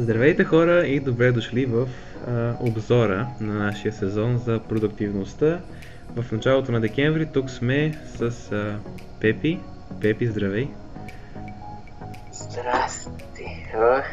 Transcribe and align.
Здравейте 0.00 0.44
хора 0.44 0.86
и 0.86 1.00
добре 1.00 1.32
дошли 1.32 1.66
в 1.66 1.88
а, 2.28 2.54
обзора 2.60 3.26
на 3.40 3.54
нашия 3.54 3.92
сезон 3.92 4.38
за 4.38 4.60
продуктивността. 4.68 5.60
В 6.16 6.32
началото 6.32 6.72
на 6.72 6.80
декември 6.80 7.26
тук 7.26 7.50
сме 7.50 7.98
с 8.16 8.52
а, 8.52 8.78
Пепи. 9.20 9.60
Пепи, 10.00 10.26
здравей! 10.26 10.68
Здрасти! 12.32 13.66
Ох, 13.76 14.04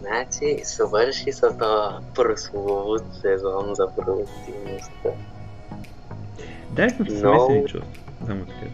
значи, 0.00 0.60
свърши 0.64 1.32
се 1.32 1.46
този 1.58 2.04
прословут 2.14 3.02
сезон 3.20 3.74
за 3.74 3.86
продуктивността. 3.96 5.10
Дай 6.70 6.90
сме 6.90 7.06
Но- 7.08 7.10
смесени 7.10 7.66
чувства. 7.66 7.92
Само 8.26 8.44
така. 8.44 8.66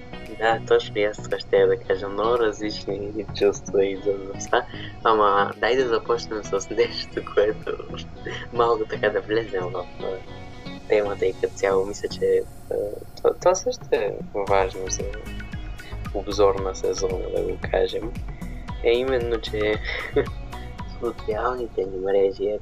Да, 0.45 0.61
точно 0.69 0.98
и 0.98 1.05
аз 1.05 1.16
това 1.16 1.39
ще 1.39 1.57
я 1.57 1.66
да 1.66 1.77
кажа. 1.77 2.09
Много 2.09 2.39
различни 2.39 3.27
чувства 3.39 3.80
в 4.07 4.47
това. 4.47 4.67
Ама 5.05 5.53
дай 5.57 5.77
да 5.77 5.89
започнем 5.89 6.45
с 6.45 6.70
нещо, 6.70 7.23
което 7.34 7.77
малко 8.53 8.84
така 8.84 9.11
да 9.11 9.20
влезем 9.20 9.62
в 9.62 9.87
темата 10.89 11.27
и 11.27 11.33
като 11.33 11.55
цяло. 11.55 11.87
Мисля, 11.87 12.09
че 12.09 12.43
това, 13.17 13.34
това 13.41 13.55
също 13.55 13.84
е 13.93 14.17
важно 14.48 14.80
за 14.89 15.03
обзор 16.15 16.55
на 16.55 16.75
сезона, 16.75 17.31
да 17.37 17.42
го 17.42 17.59
кажем. 17.70 18.12
Е 18.84 18.92
именно, 18.92 19.41
че 19.41 19.75
социалните 21.01 21.84
ни 21.84 21.98
мрежи, 21.98 22.59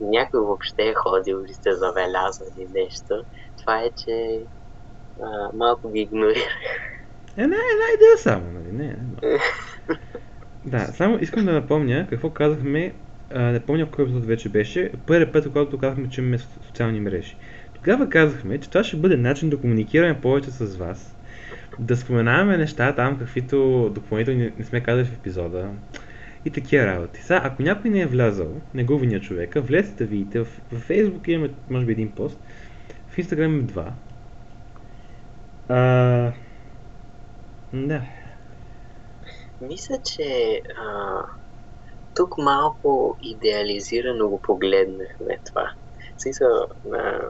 някой 0.00 0.40
въобще 0.40 0.82
е 0.82 0.94
ходил 0.94 1.44
или 1.44 1.54
сте 1.54 1.72
забелязали 1.72 2.68
нещо, 2.74 3.24
това 3.58 3.80
е, 3.80 3.90
че 4.04 4.40
а, 5.22 5.50
малко 5.54 5.90
ги 5.90 6.00
игнорира. 6.00 6.40
Една, 7.36 7.56
една 7.56 7.86
идея 7.94 8.18
само, 8.18 8.52
нали? 8.52 8.72
Не, 8.72 8.86
не. 8.86 9.38
Да, 10.64 10.78
само 10.78 11.18
искам 11.20 11.44
да 11.44 11.52
напомня 11.52 12.06
какво 12.10 12.30
казахме, 12.30 12.94
а, 13.30 13.42
не 13.42 13.60
помня 13.60 13.86
в 13.86 13.90
кой 13.90 14.04
епизод 14.04 14.26
вече 14.26 14.48
беше, 14.48 14.92
първият 15.06 15.32
път, 15.32 15.44
когато 15.52 15.78
казахме, 15.78 16.08
че 16.08 16.20
имаме 16.20 16.38
со- 16.38 16.66
социални 16.66 17.00
мрежи. 17.00 17.36
Тогава 17.74 18.08
казахме, 18.08 18.58
че 18.58 18.70
това 18.70 18.84
ще 18.84 18.96
бъде 18.96 19.16
начин 19.16 19.50
да 19.50 19.60
комуникираме 19.60 20.20
повече 20.20 20.50
с 20.50 20.76
вас, 20.76 21.16
да 21.78 21.96
споменаваме 21.96 22.56
неща 22.56 22.94
там, 22.94 23.18
каквито 23.18 23.90
допълнително 23.94 24.50
не 24.58 24.64
сме 24.64 24.80
казали 24.80 25.04
в 25.04 25.14
епизода 25.14 25.70
и 26.44 26.50
такива 26.50 26.86
работи. 26.86 27.22
Сега, 27.22 27.40
ако 27.44 27.62
някой 27.62 27.90
не 27.90 28.00
е 28.00 28.06
влязал, 28.06 28.60
не 28.74 28.84
го 28.84 28.98
виня 28.98 29.20
човека, 29.20 29.60
влезте 29.60 30.04
да 30.04 30.10
видите, 30.10 30.40
в, 30.40 30.44
в 30.72 30.88
Facebook 30.88 31.28
имаме 31.28 31.50
може 31.70 31.86
би 31.86 31.92
един 31.92 32.14
пост, 32.14 32.40
в 33.08 33.16
Instagram 33.16 33.62
два. 33.62 33.92
А, 35.68 36.32
да. 37.72 38.02
Мисля, 39.60 39.96
че 40.04 40.62
а, 40.76 41.20
тук 42.14 42.38
малко 42.38 43.16
идеализирано 43.20 44.28
го 44.28 44.40
погледнахме 44.42 45.38
това. 45.44 45.72
В 46.16 46.22
смисъл, 46.22 46.48
а, 46.94 47.20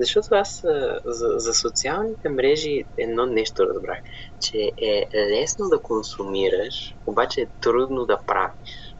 защото 0.00 0.34
аз 0.34 0.64
а, 0.64 1.00
за, 1.04 1.28
за 1.36 1.54
социалните 1.54 2.28
мрежи 2.28 2.84
едно 2.98 3.26
нещо 3.26 3.66
разбрах, 3.66 3.98
че 4.40 4.72
е 4.82 5.08
лесно 5.14 5.68
да 5.68 5.82
консумираш, 5.82 6.96
обаче 7.06 7.40
е 7.40 7.50
трудно 7.60 8.06
да 8.06 8.20
правиш. 8.26 8.96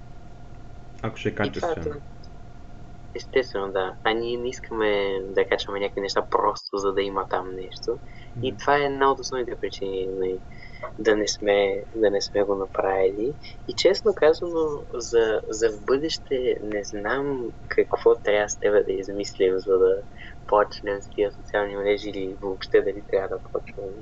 Ако 1.03 1.17
ще 1.17 1.29
е 1.29 1.33
е 1.33 1.35
качествено. 1.35 1.85
това. 1.85 1.97
Естествено, 3.15 3.73
да. 3.73 3.97
А 4.05 4.13
ние 4.13 4.39
не 4.39 4.49
искаме 4.49 5.21
да 5.25 5.49
качваме 5.49 5.81
някакви 5.81 6.01
неща 6.01 6.27
просто 6.31 6.77
за 6.77 6.93
да 6.93 7.03
има 7.03 7.29
там 7.29 7.55
нещо. 7.55 7.99
И 8.43 8.57
това 8.57 8.77
е 8.77 8.85
една 8.85 9.13
от 9.13 9.21
основните 9.21 9.55
причини 9.55 10.07
нали, 10.07 10.39
да, 10.99 11.17
не 11.17 11.29
сме, 11.29 11.83
да 11.95 12.11
не 12.11 12.21
сме 12.21 12.43
го 12.43 12.55
направили. 12.55 13.33
И 13.69 13.73
честно 13.73 14.15
казано, 14.15 14.83
за, 14.95 15.41
за 15.49 15.71
в 15.71 15.85
бъдеще 15.87 16.57
не 16.63 16.85
знам 16.85 17.53
какво 17.69 18.15
трябва 18.15 18.49
с 18.49 18.57
тебе 18.57 18.83
да 18.83 18.93
измислим, 18.93 19.59
за 19.59 19.79
да 19.79 19.97
почнем 20.47 21.03
с 21.03 21.09
тия 21.09 21.33
социални 21.33 21.77
мрежи 21.77 22.11
или 22.11 22.35
въобще 22.41 22.81
дали 22.81 23.03
трябва 23.11 23.29
да 23.29 23.39
почваме. 23.53 23.93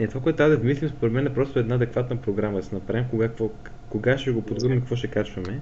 Не, 0.00 0.08
това, 0.08 0.20
което 0.20 0.36
трябва 0.36 0.56
да 0.56 0.62
вмислим, 0.62 0.88
според 0.88 1.12
мен 1.12 1.26
е 1.26 1.34
просто 1.34 1.58
една 1.58 1.74
адекватна 1.74 2.16
програма 2.16 2.56
да 2.56 2.62
си 2.62 2.74
направим, 2.74 3.04
кога, 3.10 3.28
какво, 3.28 3.50
кога 3.90 4.18
ще 4.18 4.30
го 4.30 4.42
подготвим 4.42 4.80
какво 4.80 4.96
ще 4.96 5.08
качваме. 5.08 5.60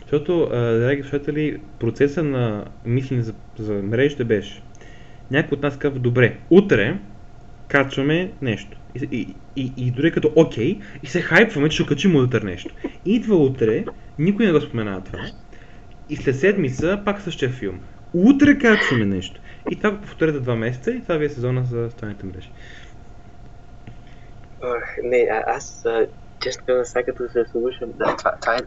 Защото, 0.00 0.48
драги 0.50 1.02
слушатели, 1.02 1.62
процеса 1.78 2.22
на 2.22 2.64
мислене 2.84 3.22
за, 3.22 3.34
за 3.58 3.72
мрежите 3.72 4.24
беше. 4.24 4.62
Някой 5.30 5.56
от 5.56 5.62
нас 5.62 5.78
казва, 5.78 5.98
добре, 5.98 6.38
утре 6.50 6.98
качваме 7.72 8.32
нещо. 8.42 8.76
И, 8.94 9.08
и, 9.12 9.36
и, 9.56 9.72
и 9.76 9.90
дори 9.90 10.12
като 10.12 10.32
окей, 10.36 10.80
и 11.02 11.06
се 11.06 11.20
хайпваме, 11.20 11.68
че 11.68 11.74
ще 11.74 11.86
качим 11.86 12.16
утре 12.16 12.40
нещо. 12.40 12.74
Идва 13.04 13.36
утре, 13.36 13.84
никой 14.18 14.46
не 14.46 14.52
го 14.52 14.60
споменава 14.60 15.00
това. 15.00 15.18
И 16.08 16.16
след 16.16 16.38
седмица 16.38 17.02
пак 17.04 17.20
същия 17.20 17.50
филм. 17.50 17.80
Утре 18.14 18.58
качваме 18.58 19.04
нещо. 19.04 19.40
И 19.70 19.76
това 19.76 19.90
го 19.90 20.00
повторя 20.00 20.32
за 20.32 20.40
два 20.40 20.56
месеца 20.56 20.90
и 20.90 21.02
това 21.02 21.16
ви 21.16 21.24
е 21.24 21.28
сезона 21.28 21.64
за 21.64 21.90
стояните 21.90 22.26
мрежи. 22.26 22.50
Ох, 24.62 24.84
не, 25.02 25.28
а, 25.30 25.42
аз 25.46 25.84
честно 26.42 26.66
казвам, 26.66 26.84
сега 26.84 27.04
като 27.04 27.28
се 27.28 27.44
слушам, 27.50 27.92
да, 27.94 28.16
това, 28.16 28.36
това 28.40 28.54
е 28.54 28.60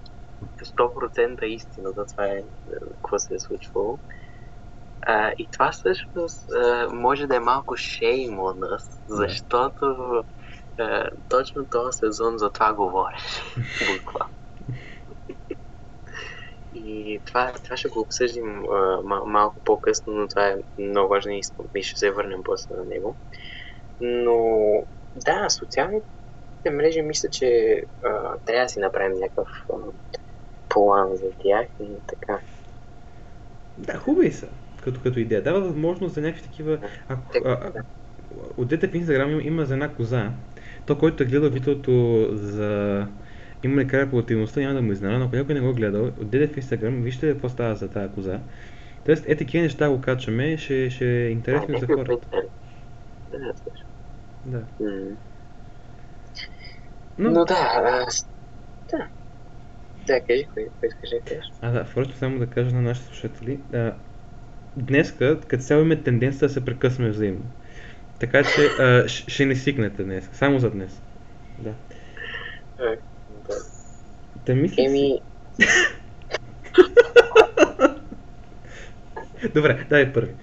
100% 0.63 1.44
истина, 1.44 1.89
за 1.91 2.05
това 2.05 2.25
е 2.25 2.44
какво 2.89 3.19
се 3.19 3.35
е 3.35 3.39
случвало. 3.39 3.97
А, 5.05 5.31
и 5.38 5.49
това 5.51 5.71
всъщност 5.71 6.51
а, 6.51 6.89
може 6.93 7.27
да 7.27 7.35
е 7.35 7.39
малко 7.39 7.73
shame 7.75 8.35
on 8.35 8.59
us, 8.59 9.01
защото 9.07 9.85
а, 10.79 11.09
точно 11.29 11.66
този 11.69 11.97
сезон 11.97 12.38
за 12.38 12.51
това 12.51 12.73
говориш. 12.73 13.21
Буквално. 13.97 14.35
И 16.73 17.21
това, 17.25 17.53
това 17.63 17.77
ще 17.77 17.89
го 17.89 17.99
обсъдим 17.99 18.63
а, 18.71 19.01
мал, 19.03 19.25
малко 19.25 19.61
по-късно, 19.63 20.13
но 20.13 20.27
това 20.27 20.47
е 20.47 20.57
много 20.77 21.09
важно 21.09 21.31
и 21.31 21.41
и 21.75 21.83
ще 21.83 21.99
се 21.99 22.11
върнем 22.11 22.44
после 22.44 22.75
на 22.75 22.85
него. 22.85 23.17
Но 23.99 24.38
да, 25.15 25.49
социалните 25.49 26.07
мрежи 26.71 27.01
мисля, 27.01 27.29
че 27.29 27.81
а, 28.03 28.38
трябва 28.45 28.63
да 28.63 28.69
си 28.69 28.79
направим 28.79 29.19
някакъв 29.19 29.47
а, 29.73 29.75
план 30.69 31.15
за 31.15 31.27
тях 31.44 31.67
и 31.79 32.01
така. 32.07 32.39
Да, 33.77 33.97
хубави 33.97 34.31
са, 34.31 34.47
като, 34.85 35.00
като 35.01 35.19
идея. 35.19 35.44
Дава 35.44 35.62
възможност 35.62 36.16
за 36.16 36.22
някакви 36.22 36.44
такива... 36.44 36.79
Ако, 37.07 37.38
а, 37.46 37.50
а, 37.51 37.72
отдете 38.57 38.88
в 38.88 38.96
Инстаграм 38.96 39.31
има, 39.31 39.41
има 39.44 39.66
за 39.66 39.73
една 39.73 39.90
коза. 39.90 40.31
То, 40.85 40.97
който 40.97 41.23
е 41.23 41.25
гледал 41.25 41.50
видеото 41.50 42.28
за 42.31 43.07
има 43.63 43.81
ли 43.81 43.88
края 43.88 44.09
продуктивността, 44.09 44.59
няма 44.59 44.74
да 44.74 44.81
му 44.81 44.91
изненада, 44.91 45.19
но 45.19 45.25
ако 45.25 45.35
някой 45.35 45.56
не 45.56 45.62
го 45.62 45.69
е 45.69 45.74
гледал, 45.74 46.06
отидете 46.06 46.53
в 46.53 46.57
Инстаграм, 46.57 47.01
вижте 47.01 47.31
какво 47.31 47.50
става 47.50 47.75
за 47.75 47.90
тази 47.90 48.13
коза. 48.13 48.40
Тоест, 49.06 49.25
е 49.28 49.35
такива 49.35 49.63
неща 49.63 49.90
го 49.90 50.01
качваме, 50.01 50.57
ще, 50.57 50.90
ще 50.90 51.25
е 51.25 51.29
интересно 51.29 51.79
за 51.79 51.88
хората. 51.88 52.28
Да. 54.45 54.62
Но, 57.18 57.31
Но, 57.31 57.45
да, 57.45 57.81
аз... 58.07 58.29
Да. 58.91 59.07
Да, 60.07 60.22
кажи, 60.22 60.47
кой 60.53 60.69
искаш 60.84 61.09
да 61.09 61.19
кажеш? 61.19 61.45
А, 61.62 61.72
да, 61.72 61.85
впрочем 61.85 62.13
само 62.13 62.40
да 62.40 62.47
кажа 62.47 62.75
на 62.75 62.81
нашите 62.81 63.07
слушатели. 63.07 63.59
А, 63.74 63.94
днеска, 64.78 65.40
като 65.41 65.63
цяло 65.63 65.81
имаме 65.81 66.03
тенденция 66.03 66.47
да 66.47 66.53
се 66.53 66.66
прекъсваме 66.66 67.09
взаимно. 67.09 67.46
Така 68.19 68.44
че 68.44 68.62
а, 68.80 69.08
ш- 69.08 69.30
ще 69.30 69.46
не 69.46 69.56
свикнете 69.56 70.03
днес. 70.03 70.30
Само 70.34 70.59
за 70.59 70.72
днес. 70.72 71.02
Да. 71.59 71.69
Е, 72.80 72.97
Да. 73.30 73.56
Да 74.38 74.56
мисля 74.56 74.84
Еми, 74.84 75.19
Добре, 79.53 79.86
дай 79.90 80.13
първи. 80.13 80.36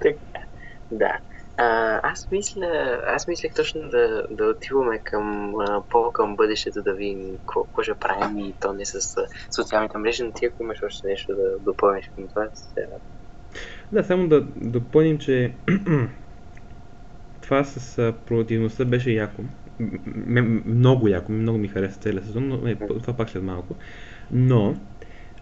Така, 0.00 0.18
да. 0.90 1.18
А, 1.56 2.00
аз 2.02 2.28
мисля, 2.30 3.00
аз 3.06 3.26
мислех 3.26 3.54
точно 3.54 3.88
да, 3.88 4.26
да 4.30 4.44
отиваме 4.44 4.98
към 5.04 5.54
а, 5.60 5.82
по 5.90 6.12
към 6.12 6.36
бъдещето, 6.36 6.82
да 6.82 6.94
видим 6.94 7.38
какво, 7.38 7.64
какво 7.64 7.82
ще 7.82 7.94
правим 7.94 8.38
и 8.38 8.54
то 8.60 8.72
не 8.72 8.84
с 8.84 8.94
а, 8.94 9.26
социалните 9.54 9.98
мрежи, 9.98 10.22
но 10.22 10.32
ти 10.32 10.46
ако 10.46 10.62
имаш 10.62 10.82
още 10.82 11.06
нещо 11.06 11.34
да 11.34 11.58
допълниш 11.60 12.10
към 12.14 12.28
това, 12.28 12.50
се 12.54 12.80
радвам. 12.80 13.00
Да, 13.92 14.04
само 14.04 14.28
да 14.28 14.40
допълним, 14.56 15.18
че 15.18 15.54
това 17.40 17.64
с 17.64 17.98
а, 17.98 18.12
продуктивността 18.26 18.84
беше 18.84 19.10
яко. 19.10 19.42
М- 20.26 20.62
много 20.66 21.08
яко, 21.08 21.32
много 21.32 21.58
ми 21.58 21.68
хареса 21.68 22.00
целият 22.00 22.24
сезон, 22.26 22.48
но 22.48 22.68
е, 22.68 22.76
това 22.76 23.16
пак 23.16 23.30
след 23.30 23.42
малко. 23.42 23.76
Но, 24.30 24.76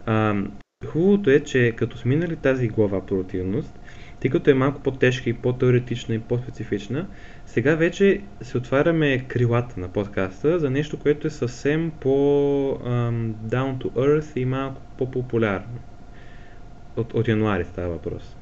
ам, 0.06 0.52
хубавото 0.86 1.30
е, 1.30 1.40
че 1.40 1.76
като 1.76 1.98
сме 1.98 2.14
минали 2.16 2.36
тази 2.36 2.68
глава 2.68 3.06
продуктивност, 3.06 3.78
тъй 4.22 4.30
като 4.30 4.50
е 4.50 4.54
малко 4.54 4.80
по-тежка 4.80 5.30
и 5.30 5.34
по-теоретична 5.34 6.14
и 6.14 6.20
по-специфична, 6.20 7.06
сега 7.46 7.74
вече 7.74 8.20
се 8.42 8.58
отваряме 8.58 9.28
крилата 9.28 9.80
на 9.80 9.88
подкаста 9.88 10.58
за 10.58 10.70
нещо, 10.70 10.98
което 10.98 11.26
е 11.26 11.30
съвсем 11.30 11.92
по 12.00 12.10
ам, 12.84 13.34
down 13.46 13.78
to 13.78 13.90
earth 13.90 14.36
и 14.36 14.44
малко 14.44 14.80
по-популярно. 14.98 15.78
От, 16.96 17.14
от 17.14 17.28
януари 17.28 17.64
става 17.64 17.88
въпрос. 17.88 18.36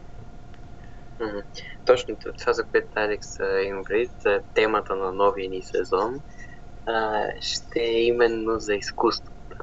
Точно 1.87 2.17
това, 2.39 2.53
за 2.53 2.65
което 2.65 2.89
Алекс 2.97 3.41
а, 3.41 4.41
темата 4.55 4.97
на 4.97 5.13
новия 5.13 5.51
ни 5.51 5.63
сезон 5.63 6.21
ще 7.41 7.81
е 7.81 8.03
именно 8.03 8.59
за 8.59 8.75
изкуството. 8.75 9.57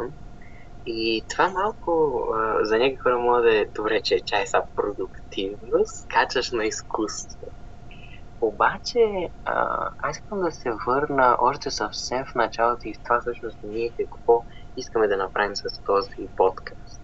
И 0.89 1.25
това 1.29 1.49
малко 1.49 2.19
а, 2.35 2.65
за 2.65 2.77
някакви 2.77 2.97
хора 2.97 3.17
може 3.17 3.43
да 3.43 3.57
е 3.57 3.65
добре, 3.65 4.01
че 4.01 4.19
чай 4.19 4.47
са 4.47 4.61
продуктивност, 4.75 6.07
качаш 6.07 6.51
на 6.51 6.65
изкуство. 6.65 7.47
Обаче, 8.41 9.29
а, 9.45 9.89
аз 9.97 10.17
искам 10.17 10.39
да 10.41 10.51
се 10.51 10.71
върна 10.87 11.37
още 11.39 11.71
съвсем 11.71 12.25
в 12.25 12.35
началото 12.35 12.87
и 12.87 12.93
в 12.93 13.03
това 13.03 13.21
всъщност 13.21 13.57
ние 13.63 13.91
какво 13.99 14.43
искаме 14.77 15.07
да 15.07 15.17
направим 15.17 15.55
с 15.55 15.63
този 15.85 16.27
подкаст. 16.37 17.01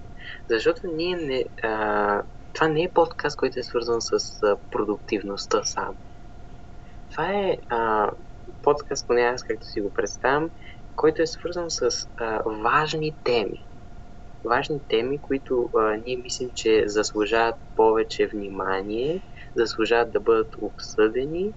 Защото 0.50 0.82
ние 0.88 1.16
не, 1.16 1.46
а, 1.64 2.22
това 2.54 2.68
не 2.68 2.84
е 2.84 2.92
подкаст, 2.94 3.38
който 3.38 3.60
е 3.60 3.64
свързан 3.64 4.02
с 4.02 4.44
а, 4.44 4.58
продуктивността 4.72 5.64
сам. 5.64 5.96
Това 7.12 7.28
е 7.28 7.58
а, 7.70 8.12
подкаст, 8.62 9.08
поне 9.08 9.22
аз 9.22 9.44
както 9.44 9.68
си 9.68 9.82
го 9.82 9.94
представям, 9.94 10.50
който 10.96 11.22
е 11.22 11.28
свързан 11.28 11.70
с 11.70 12.08
а, 12.18 12.42
важни 12.46 13.16
теми. 13.24 13.73
Важни 14.46 14.80
теми, 14.88 15.22
които 15.22 15.70
а, 15.78 15.98
ние 16.06 16.18
мислим, 16.18 16.50
че 16.56 16.84
заслужават 16.88 17.56
повече 17.76 18.28
внимание, 18.28 19.22
заслужават 19.56 20.12
да 20.12 20.20
бъдат 20.20 20.56
обсъдени 20.62 21.54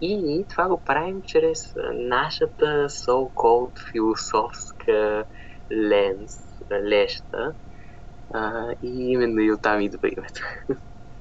и 0.00 0.46
това 0.48 0.68
го 0.68 0.84
правим 0.84 1.22
чрез 1.22 1.58
нашата 1.94 2.66
so-called 2.88 3.78
философска 3.92 5.24
ленс, 5.72 6.32
леща. 6.72 7.54
А, 8.34 8.72
и 8.82 9.12
именно 9.12 9.40
и 9.40 9.52
оттам 9.52 9.80
идва 9.80 10.08
името. 10.08 10.40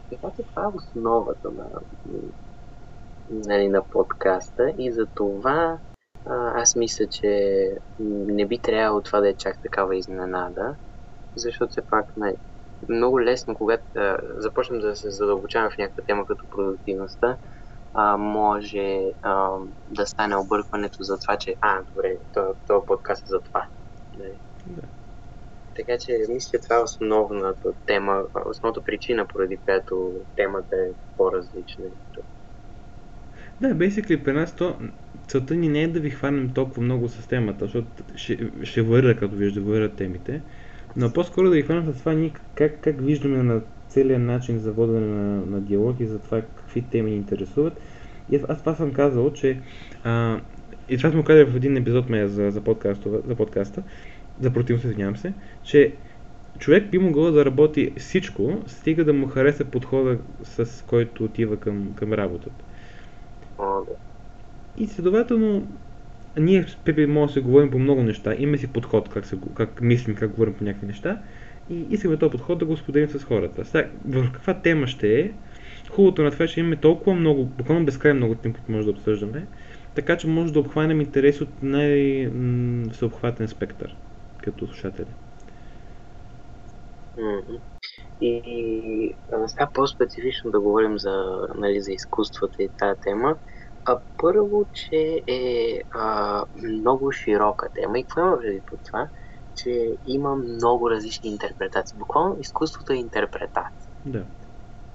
Така 0.10 0.28
че 0.36 0.44
това 0.44 0.64
е 0.64 0.76
основата 0.76 1.52
на, 1.52 1.70
нали, 3.30 3.70
на 3.70 3.90
подкаста 3.90 4.74
и 4.78 4.92
за 4.92 5.08
това 5.16 5.80
аз 6.56 6.76
мисля, 6.76 7.08
че 7.12 7.30
не 8.00 8.48
би 8.48 8.62
трябвало 8.62 9.02
това 9.02 9.20
да 9.20 9.30
е 9.30 9.38
чак 9.38 9.62
такава 9.62 9.98
изненада, 9.98 10.76
защото 11.36 11.72
все 11.72 11.82
пак 11.88 12.06
най- 12.18 12.36
много 12.90 13.22
лесно, 13.22 13.56
когато 13.56 13.84
а, 13.96 14.18
започнем 14.38 14.80
да 14.80 14.96
се 14.96 15.10
задълбочаваме 15.10 15.72
в 15.72 15.78
някаква 15.78 16.04
тема 16.04 16.26
като 16.26 16.48
продуктивността, 16.50 17.38
а, 17.94 18.18
може 18.18 19.02
а, 19.22 19.58
да 19.88 20.06
стане 20.06 20.36
объркването 20.36 21.04
за 21.04 21.20
това, 21.20 21.38
че 21.38 21.56
а, 21.62 21.84
добре, 21.84 22.18
този 22.68 22.86
подкаст 22.88 23.22
е 23.22 23.30
за 23.30 23.42
това. 23.42 23.68
Нали? 24.18 24.40
Да. 24.66 24.82
Така 25.76 25.98
че 25.98 26.18
мисля, 26.30 26.60
това 26.60 26.76
е 26.76 26.84
основната 26.84 27.74
тема, 27.86 28.24
основната 28.46 28.84
причина, 28.84 29.28
поради 29.28 29.58
която 29.58 30.14
темата 30.36 30.76
е 30.76 30.94
по-различна. 31.18 31.86
Да, 33.62 33.68
basically 33.68 34.24
при 34.24 34.34
нас 34.34 34.56
то, 34.56 34.80
целта 35.28 35.56
ни 35.56 35.70
не 35.70 35.84
е 35.84 35.88
да 35.88 36.00
ви 36.00 36.10
хванем 36.10 36.54
толкова 36.54 36.82
много 36.82 37.10
с 37.10 37.28
темата, 37.28 37.66
защото 37.66 38.04
ще, 38.16 38.52
ще 38.64 38.82
върля, 38.82 39.16
като 39.16 39.36
вижда, 39.36 39.62
върля 39.62 39.96
темите, 39.96 40.42
но 40.96 41.14
по-скоро 41.14 41.50
да 41.50 41.56
ви 41.56 41.62
хванем 41.62 41.94
с 41.94 42.00
това 42.00 42.14
ние 42.14 42.34
как, 42.56 42.80
как 42.82 43.02
виждаме 43.02 43.44
на 43.44 43.62
целият 43.88 44.22
начин 44.22 44.60
за 44.60 44.72
водене 44.72 45.08
на, 45.08 45.46
на 45.46 45.62
диалог 45.62 46.00
и 46.00 46.06
за 46.06 46.20
това 46.20 46.42
какви 46.42 46.82
теми 46.82 47.12
ни 47.12 47.18
интересуват. 47.18 47.80
И 48.32 48.40
аз 48.50 48.60
това 48.60 48.76
съм 48.76 48.94
казал, 48.94 49.34
че 49.34 49.62
а, 50.04 50.40
и 50.90 50.98
това 50.98 51.12
сме 51.12 51.24
казали 51.24 51.46
в 51.46 51.56
един 51.56 51.78
епизод 51.78 52.10
ме 52.10 52.28
за, 52.28 52.52
за, 52.52 52.62
за 53.26 53.36
подкаста, 53.36 53.84
за 54.40 54.52
противност, 54.54 54.86
извинявам 54.86 55.18
се, 55.18 55.34
че 55.64 55.96
човек 56.60 56.90
би 56.90 56.98
могъл 56.98 57.32
да 57.32 57.46
работи 57.46 57.94
всичко, 57.98 58.64
стига 58.68 59.06
да 59.06 59.14
му 59.14 59.28
хареса 59.28 59.66
подхода, 59.66 60.20
с 60.44 60.86
който 60.88 61.24
отива 61.24 61.58
към, 61.58 61.94
към 61.96 62.14
работата. 62.14 62.66
И 64.78 64.88
следователно, 64.88 65.68
ние 66.40 66.64
с 66.68 66.76
Пепи 66.76 67.06
може 67.06 67.28
да 67.28 67.34
се 67.34 67.42
говорим 67.42 67.72
по 67.72 67.80
много 67.80 68.04
неща, 68.04 68.36
имаме 68.38 68.58
си 68.58 68.74
подход 68.74 69.10
как, 69.10 69.26
се, 69.26 69.38
как 69.56 69.82
мислим, 69.82 70.16
как 70.16 70.32
говорим 70.32 70.54
по 70.54 70.64
някакви 70.64 70.88
неща 70.88 71.22
и 71.70 71.88
искаме 71.90 72.18
този 72.18 72.32
подход 72.32 72.60
да 72.60 72.66
го 72.66 72.78
споделим 72.78 73.10
с 73.10 73.24
хората. 73.24 73.66
Сега, 73.66 73.90
в 74.06 74.32
каква 74.34 74.62
тема 74.62 74.88
ще 74.88 75.20
е, 75.20 75.32
хубавото 75.92 76.24
на 76.24 76.32
това 76.32 76.46
е, 76.46 76.48
че 76.48 76.60
имаме 76.60 76.76
толкова 76.76 77.16
много, 77.16 77.46
буквално 77.46 77.86
безкрайно 77.86 78.18
много 78.18 78.36
тем, 78.36 78.54
които 78.54 78.72
може 78.72 78.86
да 78.86 78.92
обсъждаме, 78.92 79.48
така 79.96 80.18
че 80.18 80.28
може 80.28 80.54
да 80.54 80.60
обхванем 80.60 81.02
интерес 81.02 81.42
от 81.42 81.50
най-съобхватен 81.62 83.48
спектър 83.48 83.96
като 84.38 84.68
слушатели. 84.68 85.06
И 88.22 89.18
сега 89.48 89.70
по-специфично 89.74 90.52
да 90.52 90.60
говорим 90.60 91.00
за, 91.00 91.48
нали, 91.56 91.82
за 91.82 91.92
изкуството 91.92 92.62
и 92.62 92.70
тази 92.78 93.00
тема. 93.02 93.36
А, 93.86 94.00
първо, 94.18 94.66
че 94.74 95.24
е 95.28 95.80
а, 95.92 96.46
много 96.56 97.12
широка 97.12 97.70
тема. 97.74 98.00
И 98.00 98.04
какво 98.04 98.22
има 98.22 98.38
преди 98.38 98.62
по 98.66 98.78
това? 98.78 99.10
Че 99.56 99.98
има 100.06 100.36
много 100.36 100.90
различни 100.90 101.30
интерпретации. 101.30 101.98
Буквално 102.00 102.40
изкуството 102.40 102.94
е 102.94 102.96
интерпретация. 102.96 103.92
Да. 104.06 104.26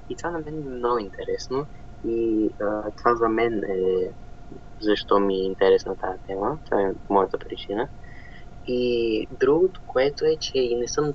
И 0.09 0.17
това 0.17 0.31
на 0.31 0.39
мен 0.39 0.55
е 0.55 0.71
много 0.71 0.99
интересно. 0.99 1.67
И 2.05 2.49
а, 2.61 2.91
това 2.97 3.15
за 3.15 3.29
мен 3.29 3.65
е 3.65 4.15
защо 4.81 5.21
ми 5.21 5.35
е 5.35 5.45
интересна 5.45 5.97
тази 5.97 6.19
тема. 6.27 6.59
Това 6.65 6.83
е 6.83 6.93
моята 7.09 7.39
причина. 7.39 7.89
И 8.67 9.27
другото, 9.31 9.81
което 9.87 10.25
е, 10.25 10.37
че 10.41 10.59
и 10.59 10.77
не 10.77 10.89
съм 10.89 11.13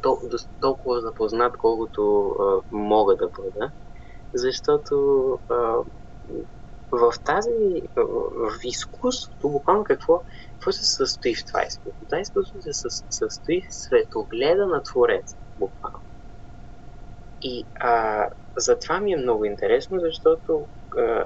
толкова, 0.62 1.01
запознат, 1.01 1.57
колкото 1.57 2.30
а, 2.39 2.62
мога 2.71 3.16
да 3.16 3.30
бъда, 3.38 3.71
защото 4.33 4.95
а, 5.50 5.75
в 6.92 7.14
тази, 7.26 7.82
в 7.96 8.52
изкуството, 8.64 9.50
буквално 9.50 9.84
какво, 9.84 10.24
какво 10.52 10.72
се 10.72 10.86
състои 10.86 11.36
в 11.36 11.46
това 11.46 11.64
изкуство? 11.64 12.06
Това 12.06 12.20
изкуство 12.20 12.62
се 12.62 12.72
състои 13.10 13.62
в 13.62 13.76
светогледа 13.76 14.66
на 14.68 14.84
Твореца, 14.84 15.38
буквално. 15.58 16.00
И 17.42 17.68
а, 17.80 18.30
затова 18.58 19.00
ми 19.00 19.14
е 19.14 19.18
много 19.18 19.46
интересно, 19.46 20.00
защото 20.00 20.70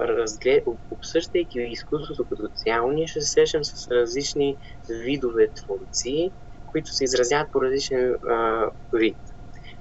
разглед... 0.00 0.64
обсъждайки 0.90 1.58
изкуството 1.58 2.26
като 2.28 2.48
цяло, 2.54 2.90
ние 2.92 3.06
ще 3.06 3.20
се 3.20 3.32
срещам 3.32 3.64
с 3.64 3.88
различни 3.90 4.58
видове 4.88 5.52
творци, 5.52 6.32
които 6.66 6.90
се 6.90 7.04
изразяват 7.04 7.52
по 7.52 7.62
различен 7.62 8.14
а, 8.28 8.70
вид. 8.92 9.18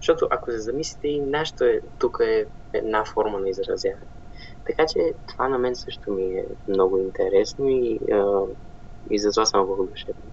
Защото 0.01 0.27
ако 0.31 0.51
се 0.51 0.59
замислите 0.59 1.07
и 1.07 1.21
нашето 1.21 1.63
е, 1.63 1.81
тук 1.97 2.17
е 2.23 2.45
една 2.73 3.05
форма 3.05 3.39
на 3.39 3.49
изразяване. 3.49 4.18
Така 4.65 4.85
че 4.93 4.99
това 5.27 5.49
на 5.49 5.57
мен 5.57 5.75
също 5.75 6.11
ми 6.11 6.23
е 6.23 6.45
много 6.67 6.97
интересно 6.97 7.65
и, 7.69 7.99
а, 8.11 8.41
и 9.09 9.19
затова 9.19 9.45
съм 9.45 9.65
въодушевен. 9.65 10.23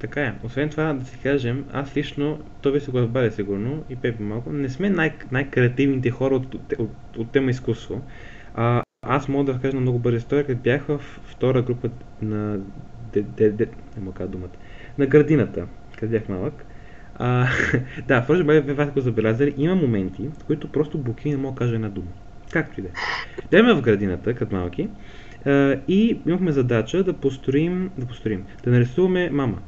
Така 0.00 0.22
е. 0.22 0.34
Освен 0.44 0.70
това, 0.70 0.92
да 0.92 1.04
си 1.04 1.18
кажем, 1.22 1.66
аз 1.72 1.96
лично, 1.96 2.38
то 2.60 2.72
ви 2.72 2.80
се 2.80 2.90
го 2.90 2.98
разбавя 2.98 3.30
сигурно 3.30 3.84
и 3.88 4.00
Пепи 4.00 4.22
малко, 4.22 4.52
не 4.52 4.68
сме 4.68 4.90
най- 4.90 5.18
най-креативните 5.32 6.10
хора 6.10 6.34
от, 6.34 6.54
от, 6.54 6.72
от, 7.18 7.32
тема 7.32 7.50
изкуство. 7.50 8.02
А, 8.54 8.82
аз 9.02 9.28
мога 9.28 9.44
да 9.44 9.52
разкажа 9.52 9.74
на 9.74 9.80
много 9.80 9.98
бърза 9.98 10.16
история, 10.16 10.46
като 10.46 10.62
бях 10.62 10.86
в 10.86 10.98
втора 11.22 11.62
група 11.62 11.90
на 12.22 12.60
де, 13.12 13.22
де, 13.22 13.50
де, 13.50 13.70
не 13.96 14.02
мога 14.02 14.28
думата, 14.28 14.50
на 14.98 15.06
градината, 15.06 15.68
къде 15.98 16.18
бях 16.18 16.28
малък. 16.28 16.66
А, 17.14 17.46
да, 18.08 18.22
в 18.28 18.44
бе, 18.44 18.60
вас 18.60 18.90
го 18.90 19.00
забелязали, 19.00 19.54
има 19.56 19.74
моменти, 19.74 20.28
в 20.42 20.44
които 20.44 20.72
просто 20.72 20.98
Буки 20.98 21.30
не 21.30 21.36
мога 21.36 21.54
да 21.54 21.58
кажа 21.58 21.74
една 21.74 21.88
дума. 21.88 22.08
Както 22.52 22.80
и 22.80 22.82
да 22.82 22.88
е. 22.88 22.92
Бяхме 23.50 23.74
в 23.74 23.80
градината, 23.80 24.34
като 24.34 24.56
малки, 24.56 24.88
и 25.88 26.18
имахме 26.26 26.52
задача 26.52 27.04
да 27.04 27.12
построим, 27.12 27.90
да 27.98 28.06
построим, 28.06 28.44
да 28.64 28.70
нарисуваме 28.70 29.30
мама. 29.30 29.58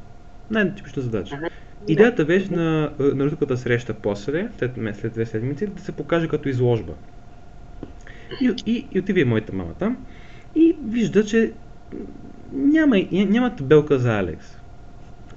Най-типична 0.51 1.01
задача. 1.01 1.39
Идеята 1.87 2.25
беше 2.25 2.53
на, 2.53 2.91
на 2.99 3.23
родителката 3.23 3.57
среща 3.57 3.93
после, 3.93 4.49
след, 4.57 4.71
след 4.93 5.13
две 5.13 5.25
седмици, 5.25 5.67
да 5.67 5.81
се 5.81 5.91
покаже 5.91 6.27
като 6.27 6.49
изложба. 6.49 6.93
И, 8.41 8.53
и, 8.65 8.87
и 8.91 8.99
отива 8.99 9.19
и 9.19 9.25
моята 9.25 9.53
мама 9.53 9.73
там 9.73 9.97
и 10.55 10.75
вижда, 10.87 11.25
че 11.25 11.51
няма, 12.53 12.97
няма 13.11 13.55
табелка 13.55 13.99
за 13.99 14.19
Алекс. 14.19 14.57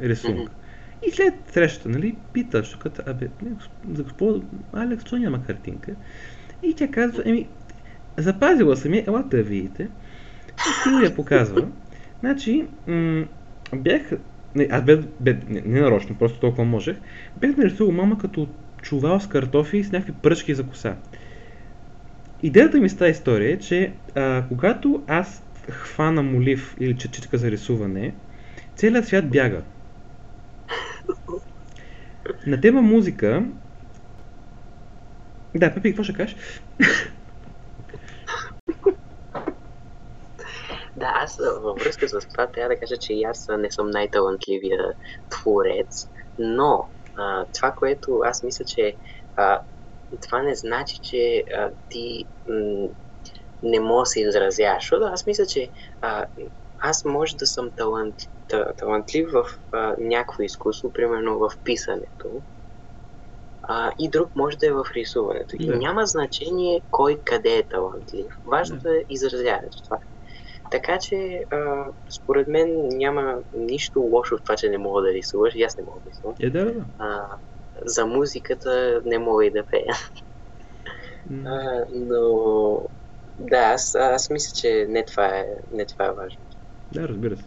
Рисунка. 0.01 0.53
И 1.09 1.11
след 1.11 1.35
срещата, 1.47 1.89
нали, 1.89 2.17
пита 2.33 2.63
като, 2.79 3.03
абе, 3.07 3.29
за 3.93 4.03
господа 4.03 4.41
Алекс, 4.73 5.07
що 5.07 5.19
няма 5.19 5.43
картинка? 5.43 5.95
И 6.67 6.75
тя 6.77 6.89
казва, 6.89 7.23
еми, 7.27 7.49
запазила 8.19 8.77
съм 8.77 8.95
я, 8.95 9.05
елате 9.07 9.37
да 9.37 9.43
видите. 9.43 9.89
И 10.87 11.05
я 11.05 11.15
показва. 11.15 11.69
Значи, 12.21 12.67
м- 12.87 13.27
бях 13.77 14.03
не, 14.55 14.69
аз 14.71 14.85
без, 14.85 14.99
без 15.21 15.37
не, 15.49 15.61
не 15.67 15.81
нарочно, 15.81 16.19
просто 16.19 16.41
толкова 16.41 16.65
можех, 16.65 16.97
бях 17.37 17.57
нарисувал 17.57 17.93
мама 17.93 18.19
като 18.19 18.49
чувал 18.83 19.21
с 19.21 19.29
картофи 19.29 19.85
с 19.85 19.93
някакви 19.93 20.13
пръчки 20.13 20.55
за 20.55 20.67
коса. 20.67 20.97
Идеята 22.43 22.81
ми 22.81 22.89
с 22.89 22.97
тази 22.97 23.11
история 23.11 23.53
е, 23.53 23.59
че 23.59 23.93
а, 24.15 24.45
когато 24.49 25.05
аз 25.07 25.43
хвана 25.71 26.23
молив 26.23 26.77
или 26.81 26.97
четичка 26.97 27.39
за 27.39 27.51
рисуване, 27.51 28.15
целият 28.77 29.07
свят 29.07 29.31
бяга. 29.31 29.63
На 32.47 32.61
тема 32.61 32.83
музика... 32.83 33.47
Да, 35.57 35.75
Пепи, 35.75 35.91
какво 35.91 36.03
ще 36.05 36.15
кажеш? 36.15 36.37
Да, 40.97 41.13
аз 41.15 41.37
във 41.63 41.79
връзка 41.79 42.09
с 42.09 42.29
това 42.29 42.51
трябва 42.53 42.75
да 42.75 42.81
кажа, 42.81 42.97
че 42.99 43.15
и 43.15 43.25
аз 43.25 43.47
не 43.59 43.71
съм 43.71 43.91
най-талантливия 43.91 44.95
творец, 45.31 46.07
Но 46.39 46.91
а, 47.17 47.47
това, 47.55 47.73
което 47.73 48.21
аз 48.25 48.43
мисля, 48.43 48.65
че 48.65 48.97
а, 49.37 49.63
това 50.21 50.43
не 50.43 50.55
значи, 50.55 51.01
че 51.03 51.45
а, 51.57 51.71
ти 51.89 52.29
м- 52.49 52.89
не 53.63 53.81
може 53.81 54.01
да 54.03 54.07
се 54.07 54.21
изразяваш. 54.21 54.83
Защото 54.85 55.05
аз 55.05 55.27
мисля, 55.27 55.47
че 55.47 55.73
а, 56.01 56.27
аз 56.79 57.05
може 57.05 57.37
да 57.37 57.47
съм 57.47 57.71
талант, 57.77 58.17
талантлив 58.79 59.31
в 59.33 59.45
а, 59.73 59.97
някакво 59.99 60.43
изкуство, 60.43 60.93
примерно 60.93 61.39
в 61.39 61.51
писането, 61.65 62.43
а, 63.69 63.93
и 63.99 64.09
друг 64.09 64.37
може 64.37 64.57
да 64.57 64.67
е 64.67 64.73
в 64.73 64.87
рисуването. 64.97 65.57
Да. 65.57 65.65
И 65.65 65.69
няма 65.69 66.07
значение 66.07 66.81
кой 66.91 67.21
къде 67.25 67.57
е 67.57 67.63
талантлив. 67.63 68.27
Важното 68.47 68.83
да. 68.83 68.97
е 68.97 69.03
изразяването. 69.11 69.83
Това. 69.83 69.99
Така 70.71 70.99
че, 70.99 71.45
а, 71.51 71.85
според 72.09 72.49
мен 72.49 72.89
няма 72.89 73.39
нищо 73.57 74.01
лошо 74.01 74.37
в 74.37 74.43
това, 74.43 74.57
че 74.57 74.69
не 74.69 74.79
мога 74.79 75.03
да 75.03 75.13
рисуваш. 75.13 75.55
И 75.55 75.63
аз 75.63 75.77
не 75.77 75.83
мога 75.83 76.01
да 76.05 76.11
рисувам. 76.11 76.35
Е, 76.41 76.51
да, 76.51 76.65
да. 76.65 76.85
А, 76.99 77.27
за 77.85 78.07
музиката 78.07 79.03
не 79.05 79.19
мога 79.19 79.47
и 79.47 79.51
да 79.51 79.63
пея. 79.63 79.95
Mm. 81.33 81.47
А, 81.47 81.85
но 81.93 82.83
да, 83.39 83.57
аз, 83.57 83.95
аз 83.95 84.31
мисля, 84.31 84.55
че 84.55 84.87
не 84.89 85.05
това 85.05 85.27
е, 85.27 85.47
не 85.73 85.85
това 85.85 86.05
е 86.05 86.13
важно. 86.13 86.41
Да, 86.93 87.09
разбира 87.09 87.37
се. 87.37 87.45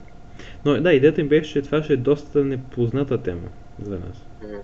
Но 0.65 0.81
да, 0.81 0.93
идеята 0.93 1.21
им 1.21 1.29
беше, 1.29 1.53
че 1.53 1.62
това 1.62 1.83
ще 1.83 1.93
е 1.93 1.97
доста 1.97 2.43
непозната 2.43 3.24
тема 3.24 3.47
за 3.81 4.00
нас. 4.00 4.25
Mm. 4.43 4.62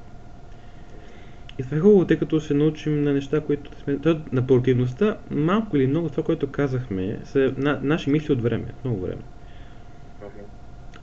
И 1.60 1.63
това 1.63 1.77
е 1.77 1.79
хубаво, 1.79 2.07
тъй 2.07 2.19
като 2.19 2.39
ще 2.39 2.53
научим 2.53 3.03
на 3.03 3.13
неща, 3.13 3.41
които 3.41 3.79
сме... 3.79 4.00
На 4.31 4.48
продуктивността, 4.48 5.17
малко 5.29 5.77
или 5.77 5.88
много 5.88 6.10
това, 6.10 6.24
което 6.24 6.51
казахме, 6.51 7.19
са 7.24 7.53
на, 7.57 7.79
наши 7.83 8.10
мисли 8.10 8.33
от 8.33 8.41
време, 8.41 8.74
много 8.83 9.01
време. 9.01 9.22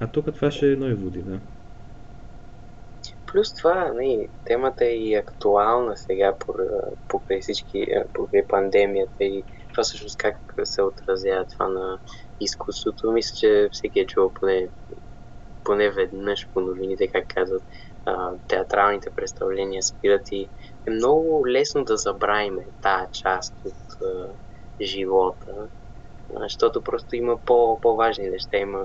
А 0.01 0.07
тук 0.07 0.35
това 0.35 0.51
ще 0.51 0.73
е 0.73 0.77
нови 0.77 0.95
води, 0.95 1.23
да. 1.23 1.39
Плюс 3.27 3.55
това, 3.55 3.85
не, 3.85 3.95
нали, 3.95 4.29
темата 4.45 4.85
е 4.85 4.97
и 4.97 5.15
актуална 5.15 5.97
сега 5.97 6.35
покрай 7.09 7.41
всички, 7.41 7.87
покрай 8.15 8.47
пандемията 8.49 9.25
и 9.25 9.45
това 9.71 9.83
всъщност 9.83 10.19
как 10.19 10.37
се 10.65 10.83
отразява 10.83 11.45
това 11.45 11.69
на 11.69 11.99
изкуството. 12.41 13.13
Мисля, 13.13 13.37
че 13.37 13.69
всеки 13.73 14.01
е 14.01 14.07
чувал 14.07 14.33
поне, 14.35 14.69
поне 15.65 15.91
веднъж 15.91 16.49
по 16.55 16.61
новините, 16.61 17.09
как 17.09 17.25
казват, 17.35 17.63
а, 18.11 18.33
театралните 18.49 19.11
представления 19.11 19.83
спират 19.83 20.33
и 20.33 20.51
е 20.87 20.91
много 20.91 21.49
лесно 21.49 21.85
да 21.85 21.97
забравим 21.97 22.59
тази 22.81 23.07
част 23.13 23.55
от 23.65 24.03
а, 24.03 24.33
живота, 24.81 25.69
защото 26.31 26.83
просто 26.83 27.17
има 27.17 27.39
по, 27.45 27.81
по-важни 27.81 28.31
неща, 28.31 28.59
има 28.59 28.85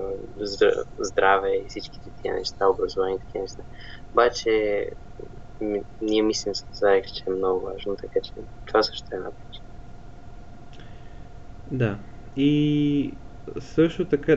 здраве 0.98 1.56
и 1.56 1.68
всичките 1.68 2.10
тия 2.22 2.34
неща, 2.34 2.68
образование 2.68 3.16
и 3.16 3.20
такива 3.20 3.42
неща. 3.42 3.62
Обаче 4.12 4.86
ние 6.00 6.22
мислим 6.22 6.54
с 6.54 6.64
Заек, 6.72 7.04
че 7.06 7.24
е 7.26 7.32
много 7.32 7.60
важно, 7.60 7.96
така 7.96 8.20
че 8.22 8.32
това 8.64 8.82
също 8.82 9.06
е 9.12 9.16
една 9.16 9.30
причина. 9.32 9.66
Да. 11.70 11.98
И 12.36 13.18
също 13.58 14.04
така, 14.04 14.36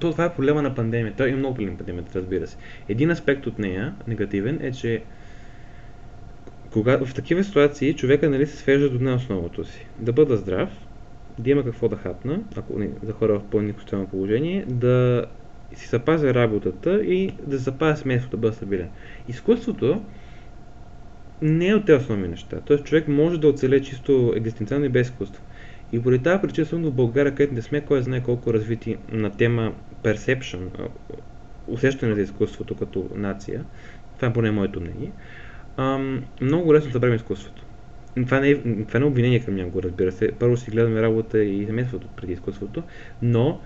то, 0.00 0.10
това 0.10 0.24
е 0.24 0.34
проблема 0.34 0.62
на 0.62 0.74
пандемията. 0.74 1.16
Той 1.16 1.28
има 1.28 1.38
много 1.38 1.54
проблем 1.54 1.72
на 1.72 1.78
пандемията, 1.78 2.18
разбира 2.18 2.46
се. 2.46 2.56
Един 2.88 3.10
аспект 3.10 3.46
от 3.46 3.58
нея, 3.58 3.94
негативен, 4.06 4.58
е, 4.62 4.72
че 4.72 5.02
кога, 6.72 7.04
в 7.04 7.14
такива 7.14 7.44
ситуации 7.44 7.94
човека 7.94 8.30
нали, 8.30 8.46
се 8.46 8.56
свежда 8.56 8.90
до 8.90 9.14
основното 9.14 9.64
си. 9.64 9.86
Да 9.98 10.12
бъда 10.12 10.36
здрав, 10.36 10.68
да 11.38 11.50
има 11.50 11.64
какво 11.64 11.88
да 11.88 11.96
хапна, 11.96 12.40
ако 12.56 12.78
не, 12.78 12.90
за 13.02 13.12
хора 13.12 13.38
в 13.38 13.44
по-никостално 13.50 14.06
положение, 14.06 14.64
да 14.68 15.26
си 15.74 15.88
запазя 15.88 16.34
работата 16.34 17.04
и 17.04 17.32
да 17.46 17.58
запазя 17.58 17.96
семейството, 17.96 18.36
да 18.36 18.40
бъда 18.40 18.56
стабилен. 18.56 18.88
Изкуството 19.28 20.02
не 21.42 21.68
е 21.68 21.74
от 21.74 21.84
тези 21.86 22.02
основни 22.02 22.28
неща. 22.28 22.60
Тоест 22.64 22.84
човек 22.84 23.08
може 23.08 23.40
да 23.40 23.48
оцелее 23.48 23.80
чисто 23.80 24.32
екзистенциално 24.36 24.86
и 24.86 24.88
без 24.88 25.08
изкуство. 25.08 25.42
И 25.92 26.02
поради 26.02 26.22
тази 26.22 26.42
причина 26.42 26.66
съм 26.66 26.82
в 26.82 26.92
България, 26.92 27.34
където 27.34 27.54
не 27.54 27.62
сме 27.62 27.80
кой 27.80 28.02
знае 28.02 28.22
колко 28.22 28.54
развити 28.54 28.96
на 29.12 29.30
тема 29.30 29.72
perception, 30.04 30.88
усещане 31.66 32.14
за 32.14 32.20
изкуството 32.20 32.76
като 32.76 33.10
нация, 33.14 33.64
това 34.16 34.28
е 34.28 34.32
поне 34.32 34.50
моето 34.50 34.80
мнение, 34.80 35.12
много 36.40 36.74
лесно 36.74 36.90
забравим 36.90 37.16
изкуството. 37.16 37.64
Това 38.24 38.40
не, 38.40 38.50
е, 38.50 38.84
това 38.84 39.00
не 39.00 39.04
е 39.04 39.08
обвинение 39.08 39.40
към 39.40 39.54
някого, 39.54 39.82
разбира 39.82 40.12
се. 40.12 40.32
Първо 40.38 40.56
си 40.56 40.70
гледаме 40.70 41.02
работа 41.02 41.44
и 41.44 41.66
семейството 41.66 42.06
преди 42.16 42.32
изкуството, 42.32 42.82
но 43.22 43.60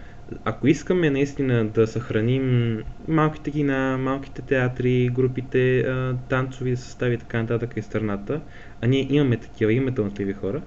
ако 0.45 0.67
искаме 0.67 1.11
наистина 1.11 1.67
да 1.67 1.87
съхраним 1.87 2.79
малките 3.09 3.50
ги 3.50 3.62
на 3.62 3.99
малките 3.99 4.43
театри, 4.43 5.11
групите, 5.12 5.87
танцови 6.29 6.76
състави 6.76 7.14
и 7.14 7.19
така 7.19 7.43
нататък 7.43 7.76
из 7.76 7.85
страната, 7.85 8.41
а 8.81 8.87
ние 8.87 9.07
имаме 9.11 9.37
такива, 9.37 9.73
имаме 9.73 9.95
талантливи 9.95 10.33
хора, 10.33 10.62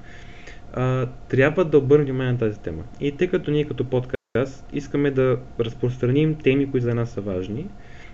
трябва 1.30 1.66
да 1.66 1.78
обърнем 1.78 2.06
внимание 2.06 2.32
на 2.32 2.40
тази 2.40 2.60
тема. 2.60 2.84
И 3.00 3.18
тъй 3.18 3.28
като 3.28 3.52
ние 3.52 3.68
като 3.68 3.90
подкаст 3.90 4.66
искаме 4.74 5.12
да 5.12 5.38
разпространим 5.60 6.38
теми, 6.44 6.72
които 6.72 6.84
за 6.84 6.96
нас 6.96 7.10
са 7.10 7.22
важни, 7.22 7.70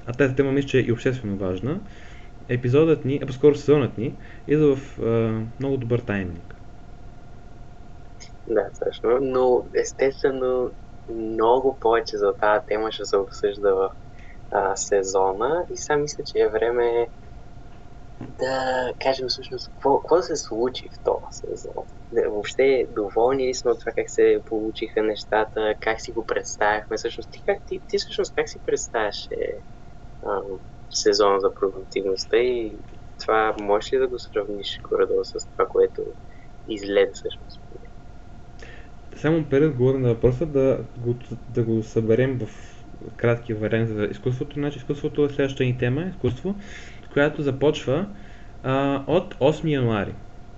а 0.08 0.14
тази 0.14 0.36
тема 0.36 0.52
мисля, 0.52 0.68
че 0.68 0.80
е 0.80 0.82
и 0.82 0.92
обществено 0.92 1.38
важна, 1.38 1.80
епизодът 2.50 3.06
ни, 3.06 3.20
а 3.24 3.26
по-скоро 3.26 3.56
сезонът 3.56 3.98
ни, 3.98 4.16
идва 4.48 4.76
в 4.76 5.00
а, 5.00 5.42
много 5.60 5.78
добър 5.78 6.00
тайминг. 6.00 6.56
Да, 8.48 8.70
точно. 8.86 9.18
Но 9.22 9.66
естествено 9.74 10.72
много 11.10 11.78
повече 11.80 12.18
за 12.18 12.34
тази 12.34 12.66
тема 12.68 12.92
ще 12.92 13.06
се 13.06 13.18
обсъжда 13.18 13.76
в 13.76 13.90
а, 14.52 14.76
сезона 14.76 15.66
и 15.74 15.78
сега 15.78 15.98
мисля, 15.98 16.24
че 16.24 16.40
е 16.40 16.50
време 16.50 17.08
да 18.40 18.94
кажем 19.04 19.28
всъщност 19.28 19.70
какво, 19.70 20.00
какво 20.00 20.22
се 20.22 20.36
случи 20.36 20.90
в 20.90 21.00
този 21.00 21.24
сезон. 21.32 21.84
Въобще 22.30 22.88
доволни 22.96 23.48
ли 23.48 23.54
сме 23.54 23.72
от 23.72 23.80
това 23.80 23.92
как 23.92 24.10
се 24.10 24.42
получиха 24.46 25.04
нещата, 25.04 25.76
как 25.80 26.02
си 26.02 26.12
го 26.12 26.26
представяхме. 26.26 26.98
Всъщност 26.98 27.30
ти, 27.30 27.44
как, 27.46 27.58
ти, 27.68 27.82
ти 27.90 27.98
всъщност 27.98 28.36
как 28.36 28.50
си 28.50 28.60
представяш 28.66 29.28
е, 29.32 29.58
сезона 30.90 31.40
за 31.40 31.54
продуктивността 31.54 32.38
и 32.38 32.72
това 33.20 33.56
можеш 33.62 33.94
ли 33.94 33.98
да 33.98 34.08
го 34.08 34.20
сравниш 34.20 34.80
горе 34.90 35.06
с 35.24 35.48
това, 35.48 35.68
което 35.68 36.02
излезе 36.68 37.12
всъщност? 37.14 37.62
Само 39.16 39.46
преди 39.50 39.68
говоря 39.68 40.00
на 40.00 40.10
въпроса, 40.10 40.46
да 40.46 40.84
го, 40.98 41.16
да 41.50 41.64
го 41.64 41.84
съберем 41.84 42.40
в 42.40 42.50
кратки 43.18 43.54
вариант 43.54 43.90
за 43.90 44.04
изкуството. 44.04 44.54
Значи 44.54 44.78
изкуството 44.78 45.26
е 45.26 45.30
следващата 45.30 45.64
ни 45.64 45.78
тема, 45.78 46.02
изкуство 46.02 46.56
която 47.14 47.42
започва 47.42 48.06
а, 48.64 49.04
от 49.08 49.36
8 49.36 49.70
януари. 49.70 50.14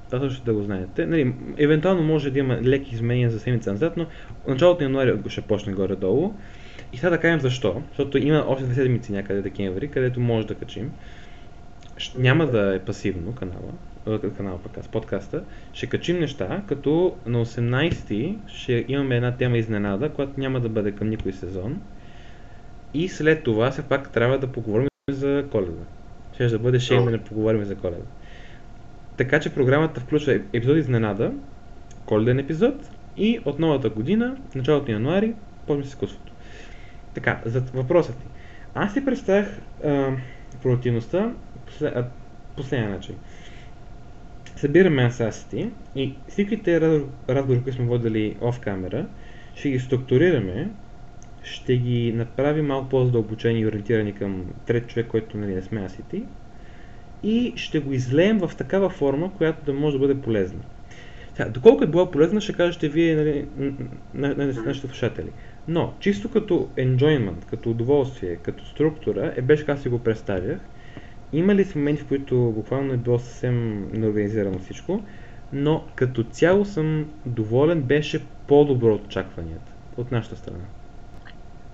Това 0.05 0.19
също 0.19 0.45
да 0.45 0.53
го 0.53 0.63
знаете. 0.63 1.05
Нали, 1.05 1.33
евентуално 1.57 2.03
може 2.03 2.31
да 2.31 2.39
има 2.39 2.62
леки 2.62 2.95
изменения 2.95 3.29
за 3.29 3.39
седмица 3.39 3.72
назад, 3.72 3.93
но 3.98 4.05
началото 4.48 4.83
на 4.83 4.86
януари 4.86 5.29
ще 5.29 5.41
почне 5.41 5.74
горе-долу. 5.74 6.33
И 6.93 6.98
сега 6.98 7.10
да 7.10 7.19
кажем 7.19 7.39
защо. 7.39 7.81
Защото 7.88 8.17
има 8.17 8.45
още 8.48 8.63
две 8.63 8.74
седмици 8.74 9.12
някъде 9.12 9.41
декември, 9.41 9.88
където 9.88 10.19
може 10.19 10.48
да 10.48 10.55
качим. 10.55 10.91
Няма 12.17 12.48
да 12.48 12.75
е 12.75 12.79
пасивно 12.79 13.36
канала, 13.36 14.31
канала 14.38 14.60
пък 14.63 14.83
с 14.83 14.88
подкаста. 14.88 15.43
Ще 15.74 15.88
качим 15.88 16.19
неща, 16.19 16.63
като 16.67 17.15
на 17.25 17.45
18 17.45 18.38
ще 18.48 18.86
имаме 18.88 19.15
една 19.15 19.38
тема 19.38 19.57
изненада, 19.57 20.10
която 20.10 20.39
няма 20.39 20.60
да 20.60 20.69
бъде 20.69 20.91
към 20.91 21.10
никой 21.10 21.33
сезон. 21.33 21.81
И 22.93 23.10
след 23.10 23.43
това 23.43 23.72
все 23.72 23.81
пак 23.81 24.12
трябва 24.12 24.39
да 24.39 24.48
поговорим 24.48 24.88
за 25.10 25.45
коледа. 25.51 25.83
Ще 26.33 26.47
да 26.47 26.59
бъде 26.59 26.79
шейм 26.79 27.05
да 27.05 27.11
не 27.11 27.23
поговорим 27.23 27.65
за 27.65 27.75
коледа. 27.75 28.03
Така 29.17 29.39
че 29.39 29.53
програмата 29.53 30.01
включва 30.01 30.33
епизод 30.33 30.77
изненада, 30.77 31.33
коледен 32.05 32.39
епизод 32.39 32.89
и 33.17 33.39
от 33.45 33.59
новата 33.59 33.89
година, 33.89 34.37
началото 34.55 34.91
на 34.91 34.93
януари, 34.93 35.33
почваме 35.65 35.83
с 35.83 35.87
изкуството. 35.87 36.33
Така, 37.13 37.41
за 37.45 37.61
въпросът 37.61 38.17
ти. 38.17 38.25
Аз 38.75 38.93
си 38.93 39.05
представях 39.05 39.61
продуктивността 40.61 41.33
послед, 41.65 42.05
последния 42.55 42.89
начин. 42.89 43.15
Събираме 44.55 45.03
асасите 45.03 45.69
и 45.95 46.15
всичките 46.27 46.81
разговори, 47.29 47.63
които 47.63 47.77
сме 47.77 47.85
водили 47.85 48.37
оф 48.41 48.59
камера, 48.59 49.05
ще 49.55 49.69
ги 49.69 49.79
структурираме 49.79 50.69
ще 51.43 51.77
ги 51.77 52.13
направи 52.13 52.62
малко 52.62 52.89
по-задълбочени 52.89 53.59
и 53.59 53.67
ориентирани 53.67 54.13
към 54.13 54.45
трет 54.65 54.88
човек, 54.88 55.07
който 55.07 55.38
нали, 55.38 55.55
не 55.55 55.62
сме 55.62 55.81
аз 55.81 56.00
и 56.00 56.03
ти. 56.03 56.23
И 57.23 57.53
ще 57.55 57.79
го 57.79 57.93
излеем 57.93 58.39
в 58.39 58.51
такава 58.57 58.89
форма, 58.89 59.31
която 59.38 59.65
да 59.65 59.73
може 59.73 59.97
да 59.97 60.00
бъде 60.00 60.21
полезна. 60.21 60.59
Сега, 61.35 61.50
доколко 61.50 61.83
е 61.83 61.88
била 61.88 62.12
полезна, 62.12 62.41
ще 62.41 62.53
кажете 62.53 62.89
вие 62.89 63.15
нали, 63.15 63.47
на, 63.57 63.73
на, 64.13 64.35
на 64.35 64.45
нашите 64.45 64.88
слушатели. 64.88 65.29
Но, 65.67 65.93
чисто 66.00 66.31
като 66.31 66.69
enjoyment, 66.77 67.45
като 67.50 67.69
удоволствие, 67.69 68.35
като 68.35 68.65
структура, 68.65 69.33
е 69.35 69.41
беше 69.41 69.65
как 69.65 69.79
си 69.79 69.89
го 69.89 70.00
представях. 70.00 70.59
Има 71.33 71.55
ли 71.55 71.67
моменти, 71.75 72.01
в 72.01 72.07
които 72.07 72.51
буквално 72.55 72.93
е 72.93 72.97
било 72.97 73.19
съвсем 73.19 73.88
неорганизирано 73.93 74.59
всичко, 74.59 75.03
но 75.53 75.83
като 75.95 76.23
цяло 76.23 76.65
съм 76.65 77.05
доволен, 77.25 77.81
беше 77.81 78.25
по-добро 78.47 78.93
от 78.93 79.05
очакванията 79.05 79.71
от 79.97 80.12
нашата 80.12 80.35
страна. 80.35 80.65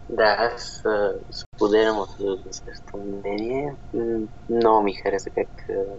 Да, 0.10 0.36
аз 0.40 0.84
споделям 1.32 2.00
абсолютно 2.02 2.54
същото 2.54 2.98
мнение. 2.98 3.76
Много 4.50 4.84
ми 4.84 4.94
хареса 4.94 5.30
как 5.30 5.50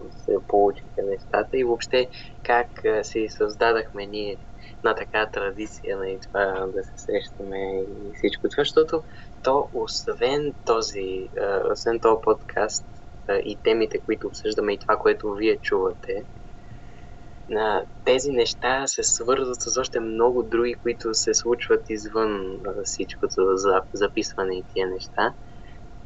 се 0.09 0.35
получиха 0.47 1.01
нещата 1.03 1.57
и 1.57 1.63
въобще 1.63 2.09
как 2.43 2.67
си 3.03 3.27
създадахме 3.29 4.05
ние 4.05 4.37
на 4.83 4.95
така 4.95 5.29
традиция 5.33 5.97
на 5.97 6.03
нали, 6.03 6.19
това 6.27 6.67
да 6.67 6.83
се 6.83 6.93
срещаме 6.97 7.81
и 7.81 8.11
всичко 8.15 8.49
това, 8.49 8.61
защото 8.61 9.03
то 9.41 9.69
освен 9.73 10.53
този, 10.65 11.29
освен 11.71 11.99
този 11.99 12.21
подкаст 12.21 12.85
и 13.29 13.59
темите, 13.63 14.01
които 14.05 14.27
обсъждаме 14.27 14.73
и 14.73 14.79
това, 14.79 14.97
което 14.97 15.33
вие 15.33 15.57
чувате, 15.57 16.25
на 17.51 17.83
тези 18.03 18.31
неща 18.31 18.87
се 18.87 19.03
свързват 19.03 19.61
с 19.61 19.77
още 19.77 19.99
много 19.99 20.43
други, 20.43 20.75
които 20.75 21.13
се 21.13 21.33
случват 21.33 21.89
извън 21.89 22.59
всичкото 22.83 23.55
за 23.55 23.81
записване 23.93 24.57
и 24.57 24.65
тия 24.73 24.87
неща. 24.87 25.33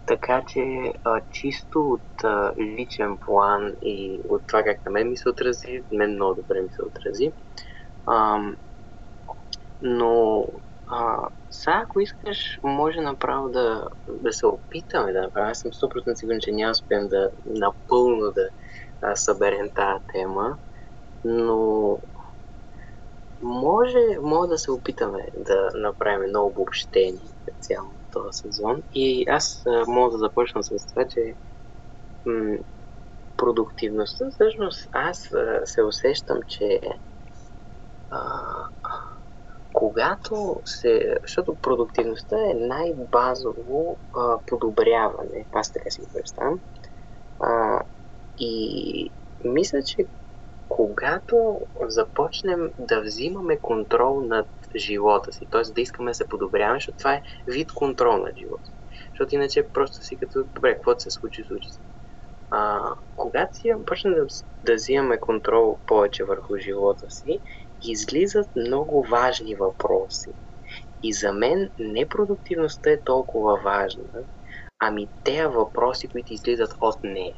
Така 0.05 0.43
че 0.47 0.61
а, 1.03 1.21
чисто 1.31 1.79
от 1.79 2.23
а, 2.23 2.53
личен 2.59 3.17
план 3.25 3.73
и 3.81 4.21
от 4.29 4.41
това 4.47 4.63
как 4.63 4.85
на 4.85 4.91
мен 4.91 5.09
ми 5.09 5.17
се 5.17 5.29
отрази, 5.29 5.83
мен 5.91 6.11
много 6.11 6.35
добре 6.35 6.61
ми 6.61 6.69
се 6.69 6.81
отрази. 6.81 7.31
А, 8.05 8.39
но 9.81 10.45
а, 10.87 11.29
сега, 11.49 11.81
ако 11.83 11.99
искаш, 11.99 12.59
може 12.63 13.01
направо 13.01 13.49
да, 13.49 13.87
да 14.07 14.33
се 14.33 14.45
опитаме 14.45 15.13
да 15.13 15.21
направим. 15.21 15.49
Аз 15.51 15.59
съм 15.59 15.71
100% 15.71 16.15
сигурен, 16.15 16.39
че 16.41 16.51
няма 16.51 16.71
успеем 16.71 17.07
да 17.07 17.29
напълно 17.45 18.31
да 18.31 18.49
а, 19.01 19.15
съберем 19.15 19.69
тази 19.75 20.03
тема, 20.13 20.57
но 21.25 21.99
може, 23.41 23.99
може 24.21 24.49
да 24.49 24.57
се 24.57 24.71
опитаме 24.71 25.27
да 25.35 25.69
направим 25.75 26.23
едно 26.23 26.45
обобщение 26.45 27.33
цяло 27.59 27.91
този 28.11 28.29
сезон. 28.39 28.83
И 28.93 29.25
аз 29.29 29.63
мога 29.87 30.11
да 30.11 30.17
започна 30.17 30.63
с 30.63 30.87
това, 30.87 31.07
че 31.09 31.35
м- 32.25 32.57
продуктивността, 33.37 34.25
всъщност 34.31 34.89
аз 34.91 35.29
се 35.65 35.83
усещам, 35.83 36.39
че 36.47 36.81
а, 38.09 38.41
когато 39.73 40.61
се... 40.65 41.15
Защото 41.23 41.55
продуктивността 41.55 42.37
е 42.51 42.53
най-базово 42.53 43.99
а, 44.15 44.39
подобряване. 44.45 45.47
Аз 45.51 45.71
така 45.71 45.89
си 45.89 46.01
го 46.01 46.07
представям. 46.13 46.61
И 48.37 49.13
мисля, 49.45 49.83
че 49.83 50.07
когато 50.67 51.61
започнем 51.81 52.71
да 52.79 53.01
взимаме 53.01 53.59
контрол 53.59 54.21
над 54.21 54.47
живота 54.75 55.31
си, 55.31 55.45
т.е. 55.51 55.61
да 55.61 55.81
искаме 55.81 56.11
да 56.11 56.15
се 56.15 56.27
подобряваме, 56.27 56.77
защото 56.77 56.97
това 56.97 57.13
е 57.13 57.21
вид 57.47 57.71
контрол 57.71 58.17
над 58.17 58.37
живота. 58.37 58.71
Защото 59.13 59.35
иначе 59.35 59.69
просто 59.73 60.03
си 60.03 60.17
като, 60.17 60.43
добре, 60.55 60.73
какво 60.73 60.99
се 60.99 61.11
случи, 61.11 61.43
случи 61.43 61.69
се. 61.69 61.79
А, 62.49 62.79
когато 63.15 63.57
си 63.57 63.71
почнем 63.85 64.13
да, 64.13 64.25
да 64.63 64.75
взимаме 64.75 65.19
контрол 65.19 65.79
повече 65.85 66.23
върху 66.23 66.57
живота 66.57 67.09
си, 67.09 67.39
излизат 67.81 68.47
много 68.55 69.05
важни 69.11 69.55
въпроси. 69.55 70.31
И 71.03 71.13
за 71.13 71.33
мен 71.33 71.69
непродуктивността 71.79 72.91
е 72.91 73.03
толкова 73.03 73.61
важна, 73.63 74.03
ами 74.79 75.09
те 75.23 75.47
въпроси, 75.47 76.07
които 76.07 76.33
излизат 76.33 76.71
от 76.81 77.03
нея. 77.03 77.35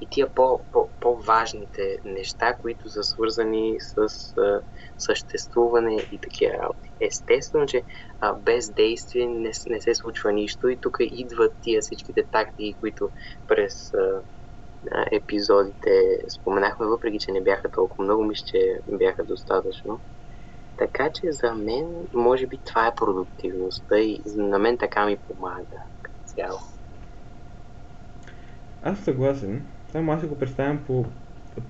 И 0.00 0.08
тия 0.10 0.34
по, 0.34 0.64
по, 0.72 0.90
по-важните 1.00 1.98
неща, 2.04 2.56
които 2.60 2.88
са 2.88 3.02
свързани 3.02 3.76
с 3.80 4.08
а, 4.38 4.62
съществуване 4.98 5.96
и 6.12 6.20
такива 6.20 6.52
работи. 6.52 6.92
Естествено, 7.00 7.66
че 7.66 7.84
а, 8.20 8.34
без 8.34 8.72
действие 8.72 9.26
не, 9.26 9.50
не 9.66 9.80
се 9.80 9.94
случва 9.94 10.32
нищо 10.32 10.68
и 10.68 10.80
тук 10.80 10.96
идват 11.00 11.52
тия 11.60 11.80
всичките 11.80 12.24
тактики, 12.30 12.76
които 12.80 13.10
през 13.46 13.94
а, 13.94 14.22
епизодите 15.12 16.18
споменахме, 16.28 16.86
въпреки 16.86 17.18
че 17.18 17.32
не 17.32 17.42
бяха 17.42 17.70
толкова 17.70 18.04
много, 18.04 18.24
мисля, 18.24 18.44
че 18.46 18.80
бяха 18.88 19.24
достатъчно. 19.24 20.00
Така 20.76 21.10
че 21.14 21.32
за 21.32 21.54
мен, 21.54 22.08
може 22.14 22.46
би 22.46 22.58
това 22.64 22.86
е 22.86 22.94
продуктивността 22.94 23.98
и 23.98 24.22
на 24.26 24.58
мен 24.58 24.78
така 24.78 25.06
ми 25.06 25.18
помага 25.28 25.76
като 26.02 26.16
цяло. 26.24 26.58
Аз 28.82 28.98
съгласен. 28.98 29.79
Само 29.92 30.12
аз 30.12 30.20
си 30.20 30.26
го 30.26 30.38
представям 30.38 30.78
по 30.86 31.06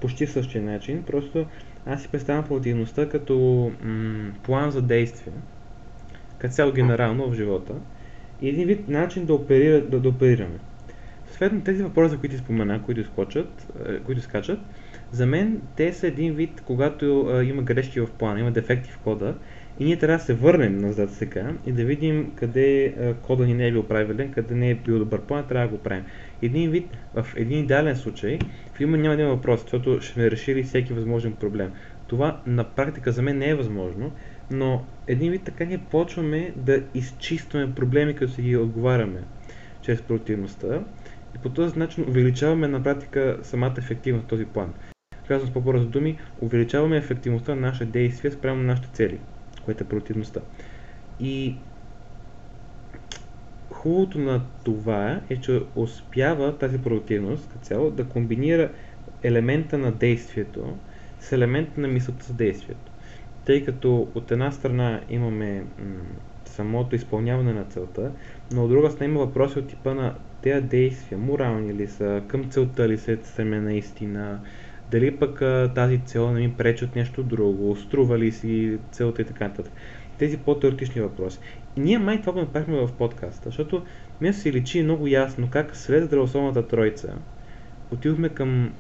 почти 0.01 0.27
същия 0.27 0.63
начин. 0.63 1.03
Просто 1.03 1.47
аз 1.87 2.03
си 2.03 2.09
представям 2.09 2.45
продуктивността 2.45 3.09
като 3.09 3.71
м- 3.83 4.33
план 4.43 4.71
за 4.71 4.83
действие. 4.83 5.33
Като 6.39 6.55
цяло 6.55 6.73
генерално 6.73 7.31
в 7.31 7.35
живота. 7.35 7.75
И 8.41 8.49
един 8.49 8.67
вид 8.67 8.89
начин 8.89 9.27
да, 9.27 9.35
оперира, 9.35 9.81
да, 9.81 10.01
да 10.01 10.09
оперираме. 10.09 10.59
Съответно, 11.27 11.61
тези 11.61 11.83
въпроси, 11.83 12.17
които 12.17 12.39
спомена, 12.39 12.83
които 12.83 13.05
скочат, 13.05 13.67
е, 13.89 14.01
които 14.01 14.21
скачат, 14.21 14.59
за 15.11 15.27
мен 15.27 15.63
те 15.77 15.93
са 15.93 16.07
един 16.07 16.35
вид, 16.35 16.61
когато 16.61 17.27
а, 17.27 17.45
има 17.45 17.63
грешки 17.63 18.01
в 18.01 18.09
плана, 18.19 18.41
има 18.41 18.51
дефекти 18.51 18.91
в 18.91 18.99
кода 18.99 19.35
и 19.81 19.85
ние 19.85 19.97
трябва 19.97 20.19
да 20.19 20.25
се 20.25 20.35
върнем 20.35 20.79
назад 20.79 21.11
сега 21.11 21.53
и 21.67 21.73
да 21.73 21.85
видим 21.85 22.33
къде 22.37 22.95
кода 23.23 23.47
ни 23.47 23.55
не 23.55 23.67
е 23.67 23.73
бил 23.73 23.83
правилен, 23.83 24.33
къде 24.33 24.55
не 24.55 24.71
е 24.71 24.75
бил 24.75 24.99
добър 24.99 25.21
план, 25.21 25.45
трябва 25.49 25.69
да 25.69 25.77
го 25.77 25.83
правим. 25.83 26.05
Един 26.43 26.71
вид, 26.71 26.89
в 27.15 27.27
един 27.37 27.59
идеален 27.59 27.97
случай, 27.97 28.39
в 28.75 28.81
има 28.81 28.97
няма 28.97 29.17
да 29.17 29.23
има 29.23 29.31
въпрос, 29.31 29.63
защото 29.63 30.01
ще 30.01 30.13
сме 30.13 30.31
решили 30.31 30.63
всеки 30.63 30.93
възможен 30.93 31.33
проблем. 31.33 31.73
Това 32.07 32.41
на 32.47 32.65
практика 32.65 33.13
за 33.13 33.23
мен 33.23 33.39
не 33.39 33.49
е 33.49 33.55
възможно, 33.55 34.13
но 34.51 34.85
един 35.07 35.33
вид 35.33 35.43
така 35.45 35.65
ние 35.65 35.79
почваме 35.91 36.53
да 36.57 36.83
изчистваме 36.95 37.75
проблеми, 37.75 38.15
като 38.15 38.33
си 38.33 38.43
ги 38.43 38.57
отговаряме 38.57 39.23
чрез 39.83 40.03
продуктивността 40.03 40.85
и 41.37 41.39
по 41.43 41.49
този 41.49 41.79
начин 41.79 42.05
увеличаваме 42.09 42.69
на 42.69 42.83
практика 42.83 43.39
самата 43.43 43.75
ефективност 43.79 44.27
този 44.27 44.45
план. 44.45 44.75
Казвам 45.29 45.51
с 45.51 45.53
по-бързо 45.53 45.87
думи, 45.87 46.19
увеличаваме 46.41 46.97
ефективността 46.97 47.55
на 47.55 47.61
нашите 47.61 47.85
действия 47.85 48.33
спрямо 48.33 48.61
на 48.61 48.67
нашите 48.67 48.89
цели, 48.89 49.19
което 49.65 49.85
е 49.85 49.89
продуктивността. 49.89 50.41
И 51.21 51.57
хубавото 53.71 54.19
на 54.19 54.43
това 54.65 55.21
е, 55.31 55.41
че 55.41 55.63
успява 55.75 56.59
тази 56.59 56.83
продуктивност 56.83 57.49
като 57.49 57.65
цяло 57.65 57.91
да 57.91 58.09
комбинира 58.09 58.73
елемента 59.23 59.79
на 59.79 59.93
действието 59.93 60.79
с 61.21 61.33
елемента 61.33 61.81
на 61.81 61.89
мисълта 61.89 62.25
за 62.25 62.35
действието. 62.35 62.93
Тъй 63.45 63.65
като 63.65 64.09
от 64.15 64.31
една 64.31 64.53
страна 64.53 65.01
имаме 65.09 65.67
самото 66.45 66.97
изпълняване 66.97 67.53
на 67.53 67.65
целта, 67.65 68.13
но 68.53 68.65
от 68.65 68.71
друга 68.71 68.91
страна 68.91 69.11
има 69.11 69.21
въпроси 69.21 69.59
от 69.59 69.69
типа 69.69 69.95
на 69.95 70.15
тези 70.43 70.67
действия, 70.67 71.19
морални 71.19 71.75
ли 71.75 71.89
са, 71.89 72.23
към 72.29 72.51
целта 72.51 72.89
ли 72.89 72.99
се 72.99 73.19
стреме 73.25 73.61
наистина, 73.61 74.41
дали 74.91 75.17
пък 75.17 75.43
тази 75.75 76.01
цел 76.07 76.33
не 76.33 76.41
ми 76.41 76.55
пречи 76.55 76.85
от 76.85 76.97
нещо 76.97 77.23
друго, 77.23 77.77
струва 77.77 78.19
ли 78.19 78.33
си 78.33 78.79
целта 78.93 79.23
и 79.23 79.25
така 79.25 79.49
нататък. 79.49 79.73
Тези 80.19 80.39
по-теоретични 80.39 81.01
въпроси. 81.01 81.39
И 81.77 81.81
ние 81.81 81.99
май 81.99 82.21
това 82.21 82.33
го 82.33 82.39
направихме 82.39 82.87
в 82.87 82.93
подкаста, 82.93 83.43
защото 83.45 83.83
ми 84.21 84.33
се 84.33 84.53
личи 84.53 84.83
много 84.83 85.07
ясно 85.07 85.49
как 85.51 85.77
след 85.77 86.05
здравословната 86.05 86.69
тройца 86.69 87.15
отидохме 87.93 88.29
към 88.29 88.73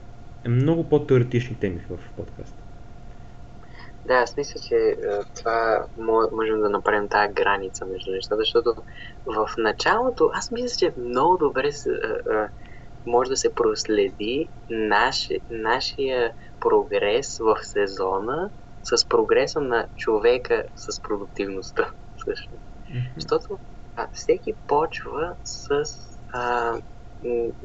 много 0.48 0.84
по-теоретични 0.84 1.56
теми 1.56 1.80
в 1.90 1.98
подкаста. 2.16 2.56
Да, 4.06 4.14
аз 4.14 4.36
мисля, 4.36 4.60
че 4.68 4.74
е, 4.74 4.96
това 5.36 5.86
можем 6.32 6.60
да 6.60 6.70
направим 6.70 7.08
тази 7.08 7.34
граница 7.34 7.86
между 7.86 8.10
нещата, 8.10 8.36
защото 8.36 8.74
в 9.26 9.48
началото 9.58 10.30
аз 10.34 10.50
мисля, 10.50 10.76
че 10.78 10.92
много 10.98 11.38
добре 11.38 11.66
е, 11.66 11.90
е, 11.90 12.46
може 13.06 13.30
да 13.30 13.36
се 13.36 13.54
проследи 13.54 14.50
наш, 14.68 15.28
нашия 15.50 16.34
прогрес 16.60 17.38
в 17.38 17.56
сезона 17.62 18.50
с 18.82 19.08
прогреса 19.08 19.60
на 19.60 19.86
човека 19.96 20.64
с 20.76 21.02
продуктивността. 21.02 21.92
Също. 22.24 22.54
Mm-hmm. 22.54 23.12
Защото 23.16 23.58
а, 23.96 24.08
всеки 24.12 24.54
почва 24.66 25.36
с 25.44 25.82
а, 26.32 26.74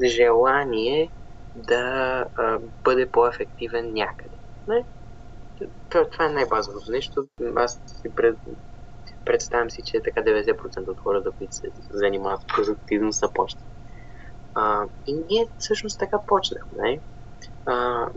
желание 0.03 1.11
да 1.55 2.25
а, 2.35 2.59
бъде 2.83 3.11
по-ефективен 3.11 3.93
някъде. 3.93 4.35
Не? 4.67 4.85
това 5.89 6.25
е 6.25 6.29
най-базовото 6.29 6.91
нещо. 6.91 7.27
Аз 7.55 7.81
си 7.85 8.15
пред, 8.15 8.37
представям 9.25 9.69
си, 9.69 9.81
че 9.85 10.01
така 10.03 10.21
90% 10.21 10.87
от 10.87 10.99
хората, 10.99 11.31
които 11.31 11.55
се 11.55 11.67
занимават 11.89 12.41
с 12.41 12.55
продуктивност, 12.55 13.19
са 13.19 13.29
почнат. 13.33 13.74
А, 14.55 14.85
и 15.07 15.13
ние 15.29 15.47
всъщност 15.57 15.99
така 15.99 16.17
почнахме. 16.27 17.01
А, 17.65 18.07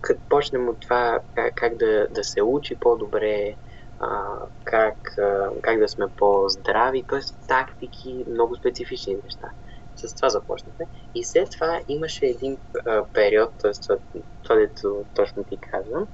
като 0.00 0.20
почнем 0.28 0.68
от 0.68 0.80
това 0.80 1.20
как, 1.34 1.54
как 1.56 1.76
да, 1.76 2.08
да 2.10 2.24
се 2.24 2.42
учи 2.42 2.76
по-добре, 2.80 3.56
а, 3.98 4.24
как, 4.64 5.18
а, 5.18 5.50
как 5.62 5.78
да 5.78 5.88
сме 5.88 6.06
по-здрави, 6.16 7.04
т.е. 7.08 7.20
тактики, 7.48 8.24
много 8.30 8.56
специфични 8.56 9.16
неща. 9.24 9.48
С 9.96 10.14
това 10.14 10.28
започнахме. 10.28 10.86
И 11.14 11.24
след 11.24 11.50
това 11.50 11.80
имаше 11.88 12.26
един 12.26 12.58
а, 12.86 13.04
период, 13.12 13.50
т.е. 13.58 13.72
това, 13.72 13.98
това 14.42 14.56
дето 14.56 15.06
точно 15.14 15.44
ти 15.44 15.58
казвам, 15.60 16.06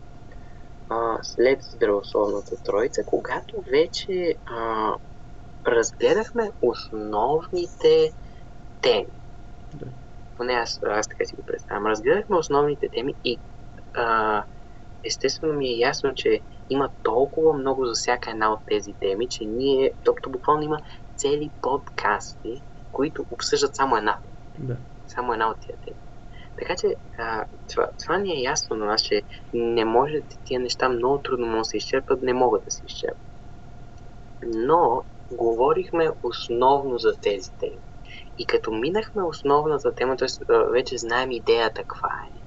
а, 0.88 1.18
след 1.22 1.62
здравословната 1.62 2.56
троица, 2.62 3.02
когато 3.06 3.62
вече 3.70 4.34
а, 4.46 4.92
разгледахме 5.66 6.50
основните 6.62 8.12
теми. 8.80 9.23
Да. 9.74 9.86
Поне 10.36 10.52
аз, 10.52 10.80
аз 10.82 11.08
така 11.08 11.24
си 11.24 11.36
го 11.36 11.42
представям. 11.42 11.86
Разгледахме 11.86 12.36
основните 12.36 12.88
теми 12.88 13.14
и 13.24 13.38
а, 13.94 14.44
естествено 15.04 15.52
ми 15.52 15.66
е 15.66 15.78
ясно, 15.78 16.14
че 16.14 16.40
има 16.70 16.90
толкова 17.02 17.52
много 17.52 17.86
за 17.86 17.92
всяка 17.94 18.30
една 18.30 18.52
от 18.52 18.60
тези 18.66 18.92
теми, 19.00 19.28
че 19.28 19.44
ние, 19.44 19.92
тобто 20.04 20.30
буквално 20.30 20.62
има 20.62 20.78
цели 21.16 21.50
подкасти, 21.62 22.62
които 22.92 23.26
обсъждат 23.30 23.76
само 23.76 23.96
една. 23.96 24.18
Да. 24.58 24.76
Само 25.06 25.32
една 25.32 25.50
от 25.50 25.60
тия 25.60 25.76
теми. 25.84 25.96
Така 26.58 26.76
че 26.76 26.94
а, 27.18 27.44
това, 27.68 27.88
това 28.02 28.18
ни 28.18 28.32
е 28.32 28.42
ясно 28.42 28.76
на 28.76 28.86
нас, 28.86 29.02
че 29.02 29.22
не 29.52 29.84
може 29.84 30.20
тия 30.44 30.60
неща 30.60 30.88
много 30.88 31.22
трудно 31.22 31.46
могат 31.46 31.60
да 31.60 31.64
се 31.64 31.76
изчерпат, 31.76 32.22
не 32.22 32.32
могат 32.32 32.64
да 32.64 32.70
се 32.70 32.82
изчерпат. 32.86 33.18
Но 34.42 35.02
говорихме 35.30 36.10
основно 36.22 36.98
за 36.98 37.16
тези 37.22 37.50
теми. 37.60 37.78
И 38.38 38.46
като 38.46 38.72
минахме 38.72 39.22
основната 39.22 39.94
тема, 39.94 40.16
т.е. 40.16 40.54
вече 40.72 40.98
знаем 40.98 41.30
идеята 41.30 41.82
каква 41.82 42.08
е, 42.08 42.44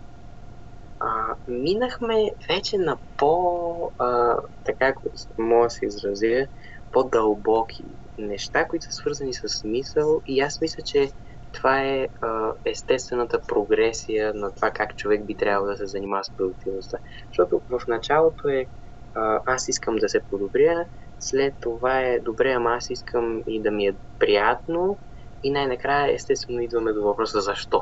а, 1.00 1.36
минахме 1.48 2.32
вече 2.50 2.78
на 2.78 2.98
по, 3.18 3.92
а, 3.98 4.38
така 4.64 4.94
мога 5.38 5.64
да 5.66 5.70
се 5.70 5.86
изразя, 5.86 6.48
по-дълбоки 6.92 7.84
неща, 8.18 8.68
които 8.68 8.86
са 8.86 8.92
свързани 8.92 9.34
с 9.34 9.50
смисъл 9.50 10.22
и 10.26 10.42
аз 10.42 10.62
мисля, 10.62 10.84
че 10.84 11.12
това 11.52 11.82
е 11.84 12.08
а, 12.22 12.54
естествената 12.66 13.42
прогресия 13.48 14.34
на 14.34 14.56
това 14.56 14.72
как 14.72 14.96
човек 14.96 15.26
би 15.26 15.38
трябвало 15.38 15.68
да 15.72 15.78
се 15.78 15.86
занимава 15.86 16.24
с 16.24 16.36
продуктивността. 16.38 16.98
Защото 17.32 17.62
в 17.70 17.82
началото 17.88 18.48
е 18.48 18.68
а, 19.14 19.42
аз 19.46 19.68
искам 19.68 19.96
да 19.96 20.10
се 20.10 20.22
подобря, 20.30 20.86
след 21.20 21.56
това 21.60 22.00
е 22.02 22.20
добре, 22.20 22.52
ама 22.52 22.72
аз 22.72 22.90
искам 22.90 23.44
и 23.48 23.62
да 23.62 23.72
ми 23.72 23.88
е 23.88 23.98
приятно 24.20 25.00
и 25.44 25.52
най-накрая 25.52 26.14
естествено 26.14 26.62
идваме 26.62 26.94
до 26.94 27.04
въпроса 27.04 27.42
защо. 27.42 27.82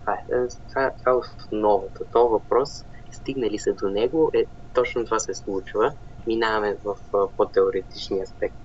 Това 0.00 0.12
е, 0.14 0.46
това, 0.68 0.90
това 0.98 1.12
е 1.12 1.14
основата. 1.14 2.04
То 2.12 2.28
въпрос, 2.28 2.68
стигнали 3.12 3.58
се 3.58 3.72
до 3.72 3.88
него, 3.88 4.30
е 4.34 4.44
точно 4.72 5.04
това 5.04 5.18
се 5.18 5.34
случва. 5.34 5.92
Минаваме 6.26 6.76
в 6.84 6.94
по-теоретичния 7.36 8.22
аспект. 8.22 8.56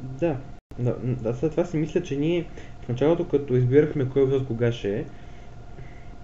Да, 0.00 0.36
да, 0.78 0.96
да, 1.02 1.34
след 1.34 1.50
това 1.50 1.64
си 1.64 1.76
мисля, 1.76 2.02
че 2.02 2.16
ние 2.16 2.50
в 2.84 2.88
началото, 2.88 3.28
като 3.28 3.54
избирахме 3.54 4.10
кой 4.10 4.24
въпрос 4.24 4.46
кога 4.48 4.72
ще 4.72 4.98
е, 4.98 5.06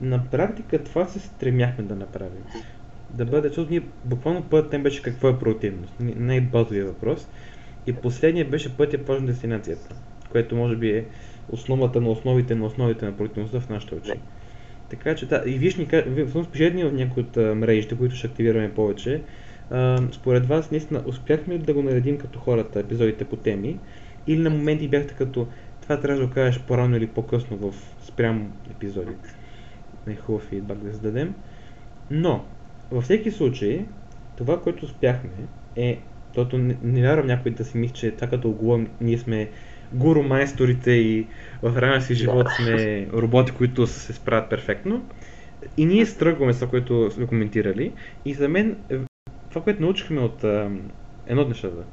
на 0.00 0.30
практика 0.30 0.84
това 0.84 1.06
се 1.06 1.20
стремяхме 1.20 1.84
да 1.84 1.96
направим. 1.96 2.44
Да 3.10 3.24
бъде, 3.24 3.48
защото 3.48 3.70
ние 3.70 3.82
буквално 4.04 4.48
първият 4.50 4.70
тем 4.70 4.82
беше 4.82 5.02
какво 5.02 5.28
е 5.28 5.38
противност, 5.38 5.94
най-базовия 6.00 6.86
въпрос. 6.86 7.28
И 7.88 7.92
последният 7.92 8.50
беше 8.50 8.76
пътя 8.76 8.98
по 8.98 9.20
дестинацията, 9.20 9.94
което 10.30 10.56
може 10.56 10.76
би 10.76 10.90
е 10.90 11.04
основата 11.50 12.00
на 12.00 12.08
основите 12.08 12.54
на 12.54 12.66
основите 12.66 13.04
на 13.04 13.16
противността 13.16 13.60
в 13.60 13.68
нашите 13.68 13.94
очи. 13.94 14.12
Така 14.90 15.14
че, 15.14 15.26
да, 15.26 15.42
и 15.46 15.58
виж 15.58 15.76
ни, 15.76 15.86
всъщност 15.86 16.50
пишете 16.50 16.84
в 16.84 16.92
някои 16.92 17.22
от 17.22 17.36
мрежите, 17.36 17.96
които 17.96 18.14
ще 18.14 18.26
активираме 18.26 18.74
повече. 18.74 19.22
А, 19.70 20.02
според 20.12 20.46
вас, 20.46 20.70
наистина, 20.70 21.02
успяхме 21.06 21.54
ли 21.54 21.58
да 21.58 21.74
го 21.74 21.82
наредим 21.82 22.18
като 22.18 22.38
хората, 22.38 22.80
епизодите 22.80 23.24
по 23.24 23.36
теми? 23.36 23.78
Или 24.26 24.40
на 24.40 24.50
моменти 24.50 24.88
бяхте 24.88 25.14
като 25.14 25.46
това 25.82 26.00
трябва 26.00 26.20
да 26.20 26.26
го 26.26 26.34
кажеш 26.34 26.62
по-рано 26.62 26.96
или 26.96 27.06
по-късно 27.06 27.56
в 27.56 27.74
спрямо 28.02 28.52
епизодите? 28.70 29.34
Не 30.06 30.16
хубав 30.16 30.42
фидбак 30.42 30.78
да 30.78 30.92
зададем. 30.92 31.34
Но, 32.10 32.44
във 32.90 33.04
всеки 33.04 33.30
случай, 33.30 33.84
това, 34.36 34.60
което 34.60 34.84
успяхме 34.84 35.30
е, 35.76 36.00
защото 36.38 36.58
не, 36.58 36.76
не 36.82 37.02
вярвам 37.02 37.26
някой 37.26 37.52
да 37.52 37.64
си 37.64 37.78
мисли, 37.78 37.94
че 37.94 38.10
така 38.10 38.30
като 38.30 38.50
говорим, 38.50 38.88
ние 39.00 39.18
сме 39.18 39.50
гуру 39.92 40.22
майсторите 40.22 40.90
и 40.90 41.26
в 41.62 41.76
реалния 41.76 42.02
си 42.02 42.14
живот 42.14 42.46
сме 42.56 43.06
роботи, 43.12 43.52
които 43.52 43.86
се 43.86 44.12
справят 44.12 44.50
перфектно. 44.50 45.04
И 45.76 45.86
ние 45.86 46.06
стръгваме 46.06 46.52
с 46.52 46.56
това, 46.56 46.70
което 46.70 47.10
сме 47.10 47.26
коментирали. 47.26 47.92
И 48.24 48.34
за 48.34 48.48
мен 48.48 48.76
това, 49.48 49.62
което 49.62 49.82
научихме 49.82 50.20
от 50.20 50.44
едно 51.26 51.42
от 51.42 51.48
нещата, 51.48 51.84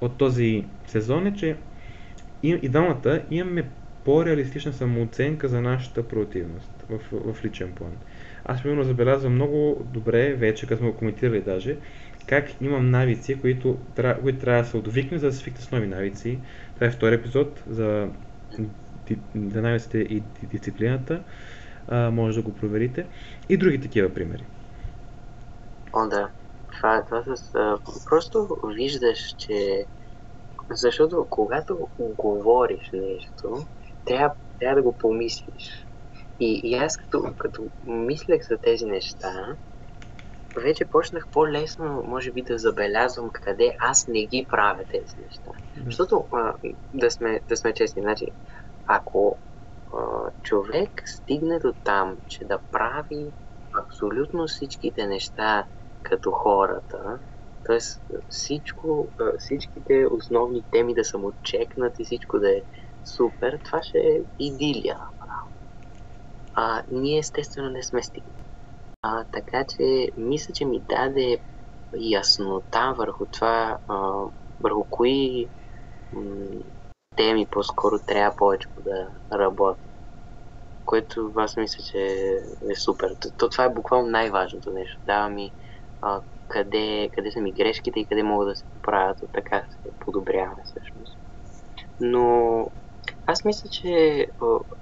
от 0.00 0.16
този 0.16 0.64
сезон 0.86 1.26
е, 1.26 1.34
че 1.34 1.56
и, 2.42 2.58
и 2.62 2.68
двамата 2.68 3.20
имаме 3.30 3.64
по-реалистична 4.04 4.72
самооценка 4.72 5.48
за 5.48 5.60
нашата 5.60 6.08
продуктивност 6.08 6.70
в, 6.90 6.98
в 7.34 7.44
личен 7.44 7.72
план. 7.72 7.92
Аз 8.44 8.62
примерно 8.62 8.84
забелязвам 8.84 9.34
много 9.34 9.86
добре, 9.92 10.34
вече 10.34 10.66
като 10.66 10.78
сме 10.78 10.90
го 10.90 10.96
коментирали 10.96 11.40
даже, 11.40 11.76
как 12.28 12.60
имам 12.60 12.90
навици, 12.90 13.40
които, 13.40 13.76
които 14.22 14.38
трябва 14.38 14.62
да 14.62 14.68
се 14.68 14.76
отвикне, 14.76 15.18
за 15.18 15.26
да 15.26 15.32
се 15.32 15.38
свикне 15.38 15.60
с 15.60 15.70
нови 15.70 15.86
навици. 15.86 16.38
Това 16.74 16.86
е 16.86 16.90
втори 16.90 17.14
епизод 17.14 17.62
за 17.70 18.08
навиците 19.34 19.98
и 19.98 20.22
дисциплината. 20.42 21.22
А, 21.88 22.10
може 22.10 22.36
да 22.36 22.42
го 22.42 22.54
проверите. 22.54 23.06
И 23.48 23.56
други 23.56 23.80
такива 23.80 24.14
примери. 24.14 24.44
О, 25.92 26.08
да. 26.08 26.28
Това, 26.76 27.04
това 27.04 27.36
с, 27.36 27.54
а, 27.54 27.78
просто 28.08 28.56
виждаш, 28.64 29.34
че 29.38 29.84
защото 30.70 31.26
когато 31.30 31.88
говориш 31.98 32.90
нещо, 32.92 33.66
трябва, 34.04 34.34
трябва 34.60 34.76
да 34.76 34.82
го 34.82 34.92
помислиш. 34.92 35.86
И, 36.40 36.60
и 36.64 36.74
аз 36.74 36.96
като, 36.96 37.34
като 37.38 37.66
мислех 37.86 38.48
за 38.48 38.56
тези 38.56 38.84
неща, 38.84 39.56
вече 40.58 40.84
почнах 40.84 41.24
по-лесно, 41.32 42.02
може 42.06 42.32
би, 42.32 42.42
да 42.42 42.58
забелязвам 42.58 43.30
къде 43.32 43.76
аз 43.80 44.06
не 44.08 44.26
ги 44.26 44.46
правя 44.48 44.84
тези 44.90 45.14
неща. 45.18 45.50
Mm-hmm. 45.50 45.84
Защото, 45.84 46.28
а, 46.32 46.54
да, 46.94 47.10
сме, 47.10 47.40
да 47.48 47.56
сме 47.56 47.74
честни, 47.74 48.02
значи, 48.02 48.26
ако 48.86 49.38
а, 49.92 49.98
човек 50.42 50.90
стигне 51.06 51.58
до 51.58 51.74
там, 51.84 52.16
че 52.26 52.44
да 52.44 52.60
прави 52.70 53.32
абсолютно 53.84 54.46
всичките 54.46 55.06
неща 55.06 55.66
като 56.02 56.30
хората, 56.30 57.18
т.е. 57.64 57.78
всичко, 58.28 59.12
всичките 59.38 60.06
основни 60.10 60.64
теми 60.70 60.94
да 60.94 61.04
са 61.04 61.18
му 61.18 61.32
чекнати, 61.42 62.04
всичко 62.04 62.38
да 62.38 62.50
е 62.50 62.62
супер, 63.16 63.60
това 63.64 63.82
ще 63.82 63.98
е 63.98 64.20
идилия. 64.38 64.98
А 66.54 66.82
ние 66.90 67.18
естествено 67.18 67.70
не 67.70 67.82
сме 67.82 68.02
стигнали. 68.02 68.47
А, 69.02 69.24
така 69.32 69.64
че 69.76 70.08
мисля, 70.16 70.54
че 70.54 70.64
ми 70.64 70.84
даде 70.88 71.42
яснота 71.94 72.94
върху 72.98 73.26
това, 73.26 73.78
а, 73.88 74.24
върху 74.60 74.84
кои 74.90 75.50
м- 76.12 76.60
теми 77.16 77.46
по-скоро 77.50 77.98
трябва 78.06 78.36
повече 78.36 78.68
да 78.78 79.12
работя. 79.38 79.80
Което 80.84 81.32
аз 81.36 81.56
мисля, 81.56 81.82
че 81.84 81.98
е 82.72 82.74
супер. 82.76 83.08
То, 83.38 83.48
това 83.48 83.64
е 83.64 83.74
буквално 83.74 84.10
най-важното 84.10 84.70
нещо. 84.72 85.00
Дава 85.06 85.28
ми 85.28 85.54
а, 86.00 86.22
къде, 86.48 87.10
къде 87.14 87.30
са 87.32 87.40
ми 87.40 87.52
грешките 87.54 88.00
и 88.00 88.06
къде 88.06 88.22
могат 88.22 88.48
да 88.48 88.56
се 88.56 88.64
поправят, 88.72 89.18
така 89.32 89.66
се 89.70 89.90
подобряваме 89.98 90.62
всъщност. 90.64 91.18
Но 92.00 92.66
аз 93.28 93.44
мисля, 93.44 93.70
че 93.72 94.26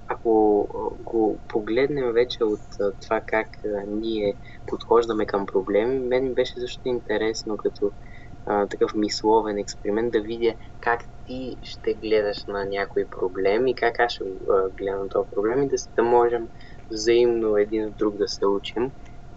ако 0.08 0.32
го 1.00 1.42
погледнем 1.48 2.12
вече 2.12 2.44
от 2.44 2.60
това 3.02 3.22
как 3.26 3.48
ние 3.88 4.36
подхождаме 4.66 5.26
към 5.26 5.46
проблеми, 5.46 6.00
мен 6.00 6.34
беше 6.34 6.60
също 6.60 6.82
интересно 6.88 7.58
като 7.58 7.92
а, 8.46 8.68
такъв 8.68 8.94
мисловен 8.94 9.58
експеримент 9.58 10.12
да 10.12 10.20
видя 10.22 10.54
как 10.80 11.00
ти 11.26 11.58
ще 11.62 11.94
гледаш 11.94 12.44
на 12.48 12.66
някой 12.66 13.06
проблем 13.10 13.68
и 13.68 13.76
как 13.76 14.00
аз 14.00 14.12
ще 14.12 14.24
гледам 14.78 15.00
на 15.02 15.08
този 15.10 15.30
проблем 15.34 15.62
и 15.64 15.68
да, 15.68 15.76
да 15.96 16.04
можем 16.04 16.48
взаимно 16.92 17.58
един 17.58 17.86
от 17.86 17.96
друг 17.96 18.16
да 18.18 18.28
се 18.28 18.46
учим. 18.46 18.92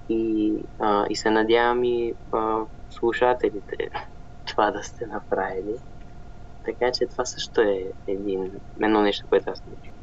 И, 0.10 0.54
а, 0.80 1.08
и 1.12 1.15
се 1.17 1.32
надявам 1.32 1.86
и 1.86 2.15
а, 2.34 2.65
слушателите 2.89 3.76
това 4.45 4.72
да 4.72 4.84
сте 4.84 5.08
направили. 5.08 5.78
Така 6.63 6.91
че 6.93 7.08
това 7.08 7.26
също 7.26 7.62
е 7.62 7.78
един, 8.08 8.52
едно 8.84 9.02
нещо, 9.02 9.28
което 9.30 9.52
аз 9.52 9.65
научих. 9.65 9.93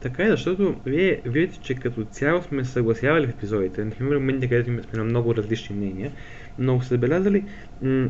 Така 0.00 0.24
е, 0.24 0.30
защото 0.30 0.80
вие 0.86 1.22
видите, 1.24 1.60
че 1.60 1.74
като 1.74 2.04
цяло 2.04 2.42
сме 2.42 2.64
съгласявали 2.64 3.26
в 3.26 3.30
епизодите, 3.30 3.84
например, 3.84 4.16
моменти, 4.16 4.48
където 4.48 4.88
сме 4.88 4.98
на 4.98 5.04
много 5.04 5.36
различни 5.36 5.76
мнения, 5.76 6.12
но 6.58 6.80
се 6.80 6.98
белязали, 6.98 7.44
м- 7.80 8.08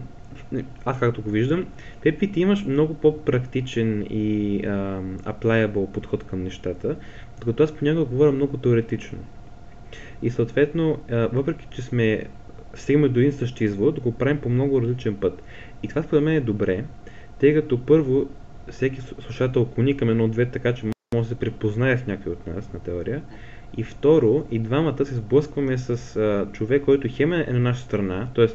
аз 0.85 1.00
както 1.00 1.22
го 1.22 1.30
виждам, 1.30 1.66
Пепи, 2.00 2.33
ти 2.33 2.40
имаш 2.40 2.64
много 2.64 3.00
по-практичен 3.00 4.06
и 4.11 4.61
а, 4.66 5.02
applicable 5.24 5.92
подход 5.92 6.24
към 6.24 6.42
нещата, 6.42 6.98
докато 7.40 7.62
аз 7.62 7.76
понякога 7.76 8.04
говоря 8.04 8.33
много 8.33 8.59
теоретично. 8.59 9.18
И 10.22 10.30
съответно, 10.30 11.04
въпреки 11.11 11.66
че 11.70 11.83
сме 11.83 12.24
стигаме 12.74 13.09
до 13.09 13.20
един 13.20 13.33
същи 13.33 13.64
извод, 13.64 14.00
го 14.00 14.18
правим 14.18 14.40
по 14.40 14.48
много 14.48 14.83
различен 14.83 15.20
път. 15.20 15.42
И 15.83 15.88
това 15.88 16.02
според 16.02 16.24
мен 16.24 16.35
е 16.35 16.40
добре, 16.40 16.85
тъй 17.40 17.55
като 17.55 17.87
първо 17.87 18.26
всеки 18.70 19.00
слушател 19.00 19.66
клони 19.66 19.96
към 19.96 20.11
едно 20.11 20.24
от 20.24 20.31
две, 20.31 20.50
така 20.50 20.74
че 20.74 20.87
може 20.87 21.29
да 21.29 21.35
се 21.35 21.38
препознае 21.38 21.98
с 21.98 22.07
някой 22.07 22.33
от 22.33 22.46
нас 22.46 22.72
на 22.72 22.81
теория. 22.81 23.22
И 23.76 23.85
второ, 23.85 24.46
и 24.50 24.59
двамата 24.59 25.07
се 25.07 25.14
сблъскваме 25.14 25.79
с 25.79 26.16
а, 26.16 26.53
човек, 26.53 26.85
който 26.85 27.09
хем 27.11 27.33
е 27.33 27.46
на 27.48 27.59
наша 27.59 27.83
страна, 27.83 28.29
т.е. 28.35 28.46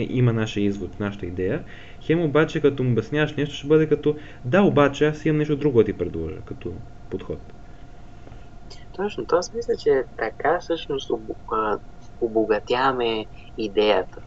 Е, 0.00 0.06
има 0.10 0.32
нашия 0.32 0.64
извод, 0.64 1.00
нашата 1.00 1.26
идея, 1.26 1.64
хем 2.00 2.20
обаче 2.20 2.60
като 2.60 2.82
му 2.82 2.92
обясняваш 2.92 3.34
нещо, 3.34 3.54
ще 3.54 3.66
бъде 3.66 3.88
като 3.88 4.16
да, 4.44 4.62
обаче 4.62 5.06
аз 5.06 5.24
имам 5.24 5.38
нещо 5.38 5.56
друго 5.56 5.78
да 5.78 5.84
ти 5.84 5.92
предложа 5.92 6.36
като 6.46 6.72
подход. 7.10 7.38
Точно, 8.96 9.26
то 9.26 9.36
аз 9.36 9.54
мисля, 9.54 9.76
че 9.76 10.02
така 10.18 10.58
всъщност 10.60 11.10
обогатяваме 12.20 13.26
идеята. 13.58 14.22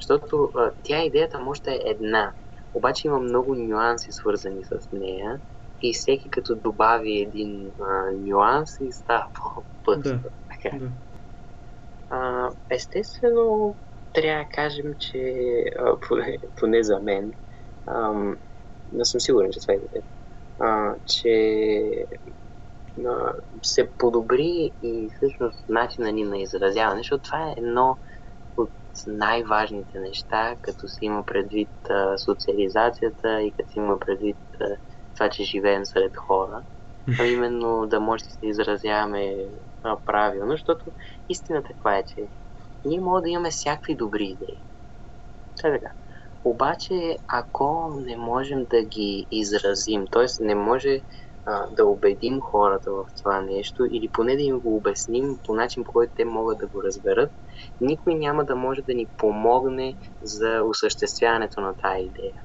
Защото 0.00 0.50
а, 0.56 0.70
тя 0.82 1.04
идеята 1.04 1.40
може 1.40 1.62
да 1.62 1.72
е 1.72 1.78
една, 1.84 2.32
обаче 2.74 3.06
има 3.06 3.18
много 3.18 3.54
нюанси 3.54 4.12
свързани 4.12 4.64
с 4.64 4.92
нея 4.92 5.40
и 5.82 5.94
всеки 5.94 6.30
като 6.30 6.54
добави 6.54 7.20
един 7.20 7.70
а, 7.80 8.10
нюанс 8.12 8.80
и 8.80 8.92
става 8.92 9.26
по-пъстър. 9.34 10.16
Да, 10.16 10.28
така. 10.50 10.78
Да. 10.78 10.90
А, 12.10 12.50
естествено, 12.70 13.76
трябва 14.12 14.44
да 14.44 14.48
кажем, 14.50 14.94
че 14.98 15.18
а, 15.78 15.96
поне, 16.08 16.38
поне 16.56 16.82
за 16.82 17.00
мен, 17.00 17.32
а, 17.86 18.12
не 18.92 19.04
съм 19.04 19.20
сигурен, 19.20 19.52
че 19.52 19.60
това 19.60 19.74
е 19.74 19.78
а, 20.58 20.94
че 21.06 22.06
а, 23.06 23.32
се 23.62 23.90
подобри 23.98 24.70
и 24.82 25.10
всъщност 25.16 25.68
начина 25.68 26.12
ни 26.12 26.24
на 26.24 26.38
изразяване, 26.38 27.00
защото 27.00 27.24
това 27.24 27.48
е 27.48 27.54
едно 27.56 27.98
най-важните 29.06 29.98
неща, 30.00 30.56
като 30.62 30.88
си 30.88 30.98
има 31.04 31.24
предвид 31.26 31.70
а, 31.90 32.18
социализацията 32.18 33.42
и 33.42 33.52
като 33.52 33.70
си 33.70 33.78
има 33.78 33.98
предвид 33.98 34.38
а, 34.60 34.64
това, 35.14 35.30
че 35.30 35.44
живеем 35.44 35.86
сред 35.86 36.16
хора, 36.16 36.62
а 37.20 37.24
именно 37.24 37.86
да 37.86 38.00
може 38.00 38.24
да 38.24 38.30
се 38.30 38.46
изразяваме 38.46 39.36
а, 39.82 39.96
правилно, 40.04 40.50
защото 40.50 40.92
истината 41.28 41.68
каква 41.68 41.98
е, 41.98 42.04
че 42.04 42.28
ние 42.84 43.00
можем 43.00 43.22
да 43.22 43.30
имаме 43.30 43.50
всякакви 43.50 43.96
добри 43.96 44.24
идеи. 44.24 44.64
Това 45.56 45.70
е 45.70 45.80
така. 45.80 45.92
Обаче, 46.44 47.16
ако 47.28 47.90
не 48.06 48.16
можем 48.16 48.66
да 48.70 48.82
ги 48.82 49.26
изразим, 49.30 50.04
т.е. 50.12 50.44
не 50.44 50.54
може 50.54 51.00
а, 51.44 51.66
да 51.70 51.86
убедим 51.86 52.40
хората 52.40 52.92
в 52.92 53.04
това 53.22 53.40
нещо 53.40 53.86
или 53.90 54.08
поне 54.12 54.36
да 54.36 54.42
им 54.42 54.60
го 54.60 54.76
обясним 54.76 55.38
по 55.44 55.54
начин, 55.54 55.84
по 55.84 55.92
който 55.92 56.12
те 56.16 56.24
могат 56.24 56.58
да 56.58 56.68
го 56.68 56.82
разберат, 56.82 57.32
никой 57.80 58.14
няма 58.14 58.44
да 58.44 58.56
може 58.56 58.82
да 58.82 58.94
ни 58.94 59.06
помогне 59.16 59.94
за 60.22 60.62
осъществяването 60.64 61.60
на 61.60 61.74
тази 61.74 62.02
идея. 62.02 62.42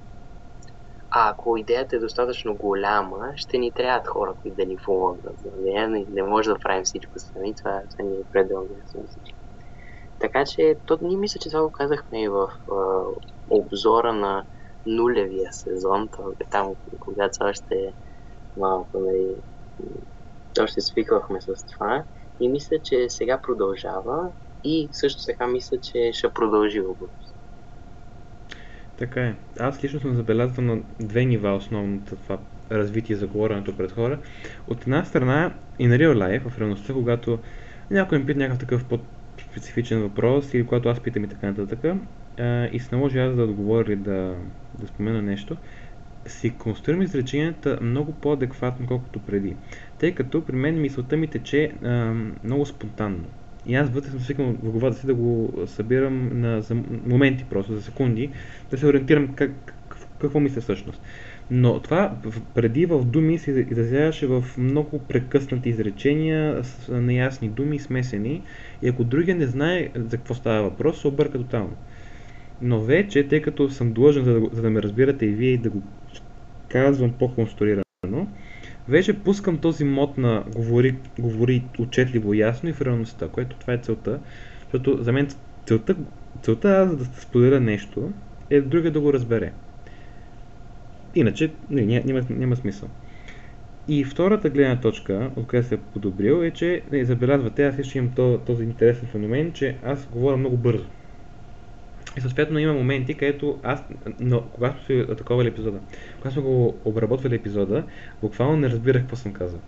А 1.11 1.29
ако 1.29 1.57
идеята 1.57 1.95
е 1.95 1.99
достатъчно 1.99 2.55
голяма, 2.55 3.31
ще 3.35 3.57
ни 3.57 3.71
трябват 3.71 4.07
хора, 4.07 4.33
които 4.41 4.55
да 4.55 4.65
ни 4.65 4.77
помогнат. 4.85 5.35
Не, 5.63 5.87
не, 5.87 6.05
не 6.09 6.23
може 6.23 6.49
да 6.49 6.59
правим 6.59 6.83
всичко 6.83 7.13
сами, 7.19 7.55
това, 7.55 7.81
това 7.91 8.09
ни 8.09 8.15
е 8.15 8.23
пределно 8.31 8.67
всички. 9.07 9.35
Така 10.19 10.45
че, 10.45 10.75
то, 10.85 10.97
ние 11.01 11.17
мисля, 11.17 11.39
че 11.39 11.49
това 11.49 11.63
го 11.63 11.71
казахме 11.71 12.23
и 12.23 12.29
в 12.29 12.49
а, 12.71 13.03
обзора 13.49 14.13
на 14.13 14.45
нулевия 14.85 15.53
сезон, 15.53 16.09
там, 16.51 16.73
когато 16.99 17.43
още 17.43 17.93
малко, 18.57 18.99
нали, 18.99 19.35
още 20.61 20.81
свиквахме 20.81 21.41
с 21.41 21.65
това. 21.65 22.03
И 22.39 22.49
мисля, 22.49 22.77
че 22.83 23.09
сега 23.09 23.41
продължава 23.41 24.31
и 24.63 24.89
също 24.91 25.25
така 25.25 25.47
мисля, 25.47 25.77
че 25.83 26.11
ще 26.13 26.33
продължи 26.33 26.79
в 26.79 26.95
Така 28.97 29.21
е. 29.21 29.35
Аз 29.59 29.83
лично 29.83 29.99
съм 29.99 30.15
забелязвал 30.15 30.65
на 30.65 30.81
две 30.99 31.25
нива 31.25 31.55
основното 31.55 32.15
това 32.15 32.39
развитие 32.71 33.15
за 33.15 33.27
говоренето 33.27 33.77
пред 33.77 33.91
хора. 33.91 34.19
От 34.67 34.81
една 34.81 35.05
страна 35.05 35.59
на 35.79 35.97
real 35.97 36.13
life, 36.13 36.49
в 36.49 36.59
реалността, 36.59 36.93
когато 36.93 37.39
някой 37.91 38.19
ми 38.19 38.25
пита 38.25 38.39
някакъв 38.39 38.59
такъв 38.59 38.87
по-специфичен 38.87 40.01
въпрос 40.01 40.53
или 40.53 40.65
когато 40.65 40.89
аз 40.89 40.99
питам 41.03 41.23
и 41.23 41.29
така 41.29 41.47
нататък, 41.51 41.83
и 42.73 42.79
се 42.79 42.95
наложи 42.95 43.19
аз 43.19 43.35
да 43.35 43.43
отговоря 43.43 43.93
или 43.93 43.99
да, 43.99 44.37
да 44.73 44.87
спомена 44.87 45.21
нещо, 45.21 45.57
си 46.27 46.57
конструирам 46.57 47.01
изреченията 47.01 47.79
много 47.81 48.21
по-адекватно, 48.21 48.87
колкото 48.87 49.25
преди. 49.25 49.57
Тъй 49.97 50.15
като 50.15 50.45
при 50.45 50.55
мен 50.55 50.81
мисълта 50.81 51.17
ми 51.17 51.29
тече 51.29 51.79
а, 51.83 52.13
много 52.43 52.65
спонтанно. 52.65 53.29
И 53.67 53.75
аз 53.75 53.89
вътре 53.89 54.09
съм 54.09 54.19
свикнал 54.19 54.53
в 54.63 54.71
главата 54.71 54.97
си 54.97 55.07
да 55.07 55.13
го 55.13 55.53
събирам 55.65 56.41
на, 56.41 56.61
за 56.61 56.75
моменти 57.05 57.45
просто, 57.49 57.73
за 57.73 57.81
секунди, 57.81 58.29
да 58.71 58.77
се 58.77 58.87
ориентирам 58.87 59.27
как, 59.35 59.51
какво 60.21 60.39
мисля 60.39 60.61
всъщност. 60.61 61.01
Но 61.51 61.79
това 61.79 62.15
преди 62.55 62.85
в 62.85 63.05
думи 63.05 63.37
се 63.37 63.67
изразяваше 63.71 64.27
в 64.27 64.43
много 64.57 64.99
прекъснати 64.99 65.69
изречения, 65.69 66.63
с 66.63 67.01
неясни 67.01 67.49
думи, 67.49 67.79
смесени. 67.79 68.41
И 68.81 68.89
ако 68.89 69.03
другия 69.03 69.35
не 69.35 69.45
знае 69.45 69.89
за 69.95 70.17
какво 70.17 70.33
става 70.33 70.63
въпрос, 70.63 71.01
се 71.01 71.07
обърка 71.07 71.37
тотално. 71.37 71.75
Но 72.61 72.81
вече, 72.81 73.27
тъй 73.27 73.41
като 73.41 73.69
съм 73.69 73.93
длъжен 73.93 74.23
за 74.23 74.39
да, 74.39 74.49
за 74.51 74.61
да 74.61 74.69
ме 74.69 74.81
разбирате 74.81 75.25
и 75.25 75.29
вие 75.29 75.51
и 75.51 75.57
да 75.57 75.69
го 75.69 75.81
казвам 76.69 77.13
по-конструирано, 77.19 78.27
вече 78.89 79.23
пускам 79.23 79.57
този 79.57 79.83
мод 79.83 80.17
на 80.17 80.43
говори, 80.55 80.95
говори 81.19 81.63
отчетливо 81.79 82.33
ясно 82.33 82.69
и 82.69 82.73
в 82.73 82.81
реалността, 82.81 83.27
което 83.27 83.55
това 83.55 83.73
е 83.73 83.77
целта. 83.77 84.19
Защото 84.61 85.03
за 85.03 85.11
мен 85.11 85.27
целта, 85.65 85.95
целта 86.41 86.69
аз 86.69 86.97
да 86.97 87.05
споделя 87.05 87.59
нещо 87.59 88.11
е 88.49 88.61
другия 88.61 88.91
да 88.91 89.01
го 89.01 89.13
разбере. 89.13 89.51
Иначе 91.15 91.51
не, 91.69 92.01
няма, 92.03 92.21
няма 92.29 92.55
смисъл. 92.55 92.89
И 93.87 94.03
втората 94.03 94.49
гледна 94.49 94.81
точка, 94.81 95.31
от 95.35 95.47
която 95.47 95.67
се 95.67 95.75
е 95.75 95.77
подобрил, 95.77 96.43
е, 96.43 96.51
че 96.51 96.81
не, 96.91 97.05
забелязвате, 97.05 97.65
аз 97.65 97.85
ще 97.85 97.97
имам 97.97 98.11
този 98.45 98.63
интересен 98.63 99.07
феномен, 99.07 99.51
че 99.53 99.77
аз 99.83 100.07
говоря 100.11 100.37
много 100.37 100.57
бързо. 100.57 100.85
И 102.17 102.21
съответно 102.21 102.59
има 102.59 102.73
моменти, 102.73 103.13
където 103.13 103.59
аз, 103.63 103.83
но, 104.19 104.41
когато 104.41 104.85
си 104.85 104.99
атаковали 104.99 105.47
епизода, 105.47 105.79
когато 106.17 106.33
сме 106.33 106.41
го 106.43 106.75
обработвали 106.85 107.35
епизода, 107.35 107.83
буквално 108.21 108.57
не 108.57 108.69
разбирах 108.69 109.01
какво 109.01 109.15
съм 109.15 109.33
казал. 109.33 109.59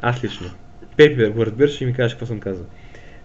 Аз 0.00 0.24
лично. 0.24 0.50
Пепи 0.96 1.26
го 1.26 1.46
разбираш 1.46 1.80
и 1.80 1.86
ми 1.86 1.94
кажеш 1.94 2.14
какво 2.14 2.26
съм 2.26 2.40
казал. 2.40 2.66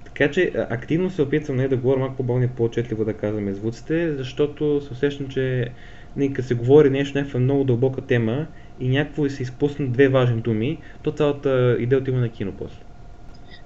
Така 0.06 0.32
че 0.32 0.52
активно 0.70 1.10
се 1.10 1.22
опитвам 1.22 1.58
не 1.58 1.68
да 1.68 1.78
говоря 1.78 2.00
малко 2.00 2.16
по-бавно 2.16 2.44
и 2.44 2.48
по-отчетливо 2.48 3.06
да 3.06 3.14
казваме 3.14 3.54
звуците, 3.54 4.16
защото 4.16 4.82
се 4.82 4.94
усещам, 4.94 5.28
че 5.28 5.72
не, 6.16 6.34
като 6.34 6.48
се 6.48 6.56
говори 6.56 6.90
нещо, 6.90 7.18
някаква 7.18 7.40
много 7.40 7.64
дълбока 7.64 8.02
тема 8.02 8.48
и 8.80 8.90
някакво 8.90 9.30
се 9.30 9.44
изпуснат 9.44 9.92
две 9.92 10.08
важни 10.08 10.42
думи, 10.42 10.82
то 11.04 11.12
цялата 11.12 11.76
идея 11.80 12.02
отива 12.02 12.20
на 12.20 12.30
кино 12.30 12.54
после. 12.58 12.80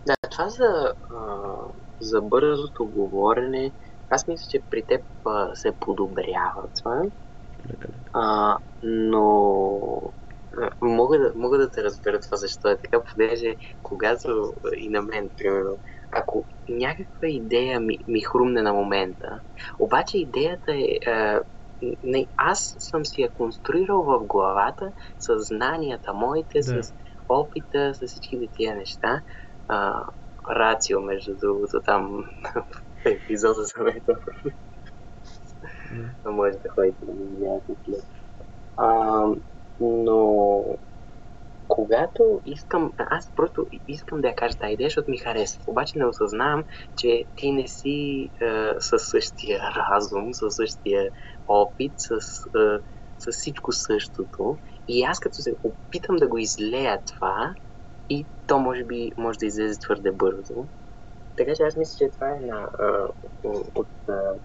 Да, 0.07 0.15
това 0.31 0.49
за, 0.49 0.93
а, 1.09 1.17
за 1.99 2.21
бързото 2.21 2.85
говорене, 2.85 3.71
аз 4.09 4.27
мисля, 4.27 4.45
че 4.49 4.61
при 4.69 4.83
теб 4.83 5.01
а, 5.25 5.55
се 5.55 5.71
подобрява 5.79 6.67
това. 6.77 7.01
А, 8.13 8.57
но 8.83 10.13
мога 10.81 11.19
да, 11.19 11.31
мога 11.35 11.57
да 11.57 11.69
те 11.69 11.83
разбера 11.83 12.19
това 12.19 12.37
защо 12.37 12.69
е 12.69 12.77
така, 12.77 12.99
понеже 13.13 13.55
когато 13.83 14.53
и 14.77 14.89
на 14.89 15.01
мен, 15.01 15.29
примерно, 15.37 15.77
ако 16.11 16.45
някаква 16.69 17.27
идея 17.27 17.79
ми, 17.79 17.97
ми 18.07 18.21
хрумне 18.21 18.61
на 18.61 18.73
момента, 18.73 19.39
обаче 19.79 20.17
идеята 20.17 20.71
е, 20.71 21.09
а, 21.09 21.41
не, 22.03 22.27
аз 22.37 22.75
съм 22.79 23.05
си 23.05 23.21
я 23.21 23.29
конструирал 23.29 24.03
в 24.03 24.19
главата 24.19 24.91
с 25.19 25.39
знанията 25.39 26.13
моите, 26.13 26.59
да. 26.59 26.83
с 26.83 26.93
опита, 27.29 27.93
с 27.93 28.07
всички 28.07 28.49
тия 28.55 28.75
неща. 28.75 29.21
А, 29.67 30.03
рацио, 30.49 31.01
между 31.01 31.35
другото, 31.35 31.81
там 31.85 32.25
епизода 33.05 33.63
за 33.63 33.83
Метро. 33.83 34.13
А 36.23 36.31
може 36.31 36.51
да 36.51 36.69
ходите 36.69 37.05
да 37.05 37.11
ми 37.13 37.25
видяте 37.25 37.73
след. 37.85 38.05
А, 38.77 39.27
но 39.79 40.77
когато 41.67 42.41
искам, 42.45 42.93
аз 42.97 43.31
просто 43.35 43.65
искам 43.87 44.21
да 44.21 44.27
я 44.27 44.35
кажа 44.35 44.57
тази 44.57 44.73
идея, 44.73 44.87
защото 44.87 45.11
ми 45.11 45.17
харесва. 45.17 45.63
Обаче 45.67 45.97
не 45.97 46.05
осъзнавам, 46.05 46.63
че 46.97 47.25
ти 47.35 47.51
не 47.51 47.67
си 47.67 48.29
е, 48.41 48.69
със 48.79 49.01
същия 49.09 49.59
разум, 49.59 50.33
със 50.33 50.55
същия 50.55 51.11
опит, 51.47 51.93
с, 51.97 52.09
е, 52.11 52.79
с 53.19 53.31
всичко 53.31 53.71
същото. 53.71 54.59
И 54.87 55.03
аз 55.03 55.19
като 55.19 55.35
се 55.35 55.55
опитам 55.63 56.15
да 56.15 56.27
го 56.27 56.37
излея 56.37 56.99
това, 57.05 57.53
и 58.09 58.27
то 58.47 58.59
може 58.59 58.83
би 58.83 59.11
може 59.17 59.39
да 59.39 59.45
излезе 59.45 59.79
твърде 59.79 60.11
бързо, 60.11 60.67
така 61.37 61.55
че 61.55 61.63
аз 61.63 61.77
мисля, 61.77 61.97
че 61.97 62.11
това 62.11 62.29
е 62.29 62.35
една 62.35 62.67
от 63.75 63.87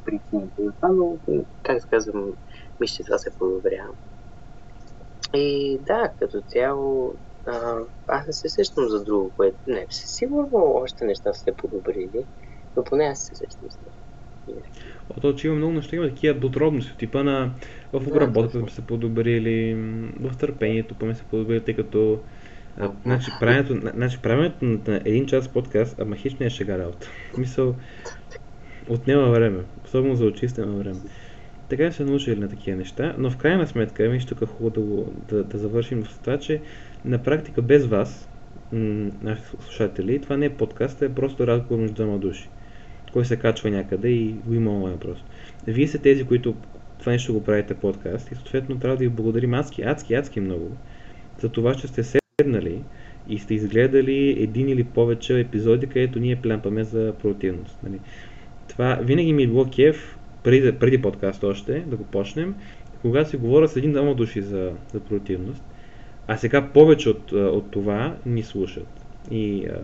причините 0.05 0.65
за 0.65 0.73
това, 0.73 0.89
но 0.89 1.17
как 1.63 1.79
да 1.79 1.87
казвам, 1.87 2.33
мисля, 2.81 2.97
че 2.97 3.05
това 3.05 3.19
се 3.19 3.31
подобрява. 3.39 3.95
И 5.35 5.79
да, 5.87 6.11
като 6.19 6.41
цяло, 6.41 7.15
а, 7.47 7.79
аз 8.07 8.27
не 8.27 8.33
се 8.33 8.49
сещам 8.49 8.89
за 8.89 9.05
друго, 9.05 9.31
което... 9.37 9.57
Не, 9.67 9.87
сигурно 9.91 10.73
още 10.75 11.05
неща 11.05 11.33
са 11.33 11.41
се 11.41 11.53
подобрили, 11.53 12.25
но 12.77 12.85
поне 12.85 13.05
аз 13.05 13.19
се 13.19 13.35
сещам 13.35 13.69
за 13.71 13.79
това. 13.79 13.93
Ото, 15.17 15.35
че 15.35 15.47
има 15.47 15.57
много 15.57 15.73
неща, 15.73 15.97
има 15.97 16.09
такива 16.09 16.41
подробности, 16.41 16.97
типа 16.97 17.23
на 17.23 17.51
в 17.93 18.07
обработката 18.09 18.59
сме 18.59 18.71
се 18.71 18.87
подобрили, 18.87 19.75
в 20.21 20.37
търпението 20.39 20.95
па 20.95 21.15
се 21.15 21.25
подобрили, 21.25 21.65
тъй 21.65 21.77
като 21.77 22.19
А, 22.79 22.91
значи, 23.05 23.31
правенето, 23.41 23.81
значи, 23.95 24.19
правенето 24.23 24.65
на 24.65 25.01
един 25.05 25.27
час 25.27 25.49
подкаст, 25.49 26.01
ама 26.01 26.17
хич 26.17 26.35
не 26.35 26.47
е 26.47 26.51
шега 26.51 26.79
работа. 26.79 27.09
Мисъл, 27.39 27.75
отнема 28.89 29.31
време, 29.31 29.59
особено 29.85 30.17
за 30.17 30.25
очистено 30.25 30.79
време. 30.79 31.01
Така 31.69 31.93
се 31.93 32.05
научили 32.05 32.41
на 32.41 32.49
такива 32.49 32.77
неща, 32.77 33.15
но 33.19 33.31
в 33.31 33.37
крайна 33.37 33.67
сметка, 33.67 34.09
виж 34.09 34.25
тук 34.25 34.43
е 34.43 34.47
хубаво 34.47 34.71
да, 35.29 35.37
да, 35.37 35.45
да 35.45 35.59
завършим 35.59 36.07
с 36.07 36.19
това, 36.19 36.39
че 36.39 36.61
на 37.05 37.23
практика 37.23 37.63
без 37.63 37.87
вас, 37.87 38.29
нашите 39.23 39.49
слушатели, 39.49 40.21
това 40.21 40.37
не 40.37 40.47
е 40.47 40.51
подкаст, 40.51 41.03
е 41.03 41.15
просто 41.15 41.47
разговор 41.47 41.81
между 41.81 41.95
двама 41.95 42.19
души, 42.19 42.49
кой 43.13 43.25
се 43.25 43.37
качва 43.37 43.71
някъде 43.71 44.09
и 44.09 44.33
го 44.33 44.55
има 44.55 44.71
онлайн 44.71 44.99
просто. 44.99 45.25
Вие 45.67 45.89
сте 45.89 45.99
тези, 45.99 46.25
които 46.25 46.55
това 46.99 47.13
нещо 47.13 47.33
го 47.33 47.45
правите 47.45 47.75
подкаст 47.75 48.33
и 48.33 48.35
съответно 48.35 48.79
трябва 48.79 48.97
да 48.97 49.05
ви 49.05 49.09
благодарим 49.09 49.55
адски, 49.55 49.83
адски, 49.83 50.15
адски 50.15 50.41
много 50.41 50.77
за 51.41 51.49
това, 51.49 51.75
че 51.75 51.89
сте 51.89 52.20
седнали 52.41 52.83
и 53.29 53.39
сте 53.39 53.55
изгледали 53.55 54.43
един 54.43 54.69
или 54.69 54.85
повече 54.85 55.41
епизоди, 55.41 55.87
където 55.87 56.19
ние 56.19 56.37
плямпаме 56.37 56.85
за 56.85 57.15
продуктивност. 57.23 57.79
Нали. 57.83 58.01
Това 58.69 58.99
винаги 59.03 59.33
ми 59.33 59.43
е 59.43 59.47
било 59.47 59.67
кеф, 59.77 60.19
преди, 60.43 60.73
преди 60.73 61.03
подкаст 61.03 61.45
още, 61.45 61.81
да 61.87 61.97
го 61.97 62.05
почнем, 62.05 62.55
когато 63.03 63.31
си 63.31 63.37
говоря 63.37 63.69
с 63.69 63.77
един 63.77 63.93
двама 63.93 64.15
души 64.15 64.43
за, 64.43 64.73
за 64.93 65.01
продуктивност, 65.01 65.63
а 66.27 66.37
сега 66.37 66.69
повече 66.69 67.09
от, 67.09 67.33
от 67.33 67.71
това 67.71 68.17
ни 68.27 68.43
слушат. 68.43 68.87
И 69.31 69.67
а, 69.67 69.79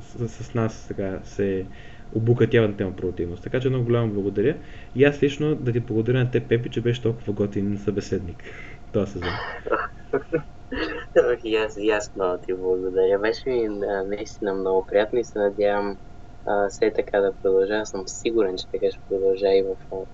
с, 0.00 0.28
с 0.28 0.54
нас 0.54 0.74
сега 0.74 1.20
се 1.24 1.66
обукатява 2.14 2.68
на 2.68 2.76
тема 2.76 2.96
продуктивност. 2.96 3.42
Така 3.42 3.60
че 3.60 3.68
много 3.68 3.84
голямо 3.84 4.12
благодаря. 4.12 4.56
И 4.96 5.04
аз 5.04 5.22
лично 5.22 5.54
да 5.54 5.72
ти 5.72 5.80
благодаря 5.80 6.18
на 6.18 6.30
те, 6.30 6.40
Пепи, 6.40 6.68
че 6.68 6.80
беше 6.80 7.02
толкова 7.02 7.32
готин 7.32 7.78
събеседник 7.78 8.42
този 8.92 9.12
сезон. 9.12 9.32
и, 11.44 11.56
аз, 11.56 11.76
и 11.76 11.90
аз 11.90 12.14
много 12.14 12.38
ти 12.42 12.54
благодаря. 12.54 13.18
Беше 13.18 13.48
ми 13.48 13.68
наистина 14.06 14.54
много 14.54 14.86
приятно 14.86 15.18
и 15.18 15.24
се 15.24 15.38
надявам 15.38 15.98
а, 16.46 16.68
все 16.68 16.92
така 16.92 17.20
да 17.20 17.34
продължа. 17.42 17.74
Аз 17.74 17.90
съм 17.90 18.02
сигурен, 18.06 18.56
че 18.56 18.64
така 18.72 18.86
ще 18.90 19.00
продължа 19.08 19.48
и 19.48 19.62
в 19.62 20.06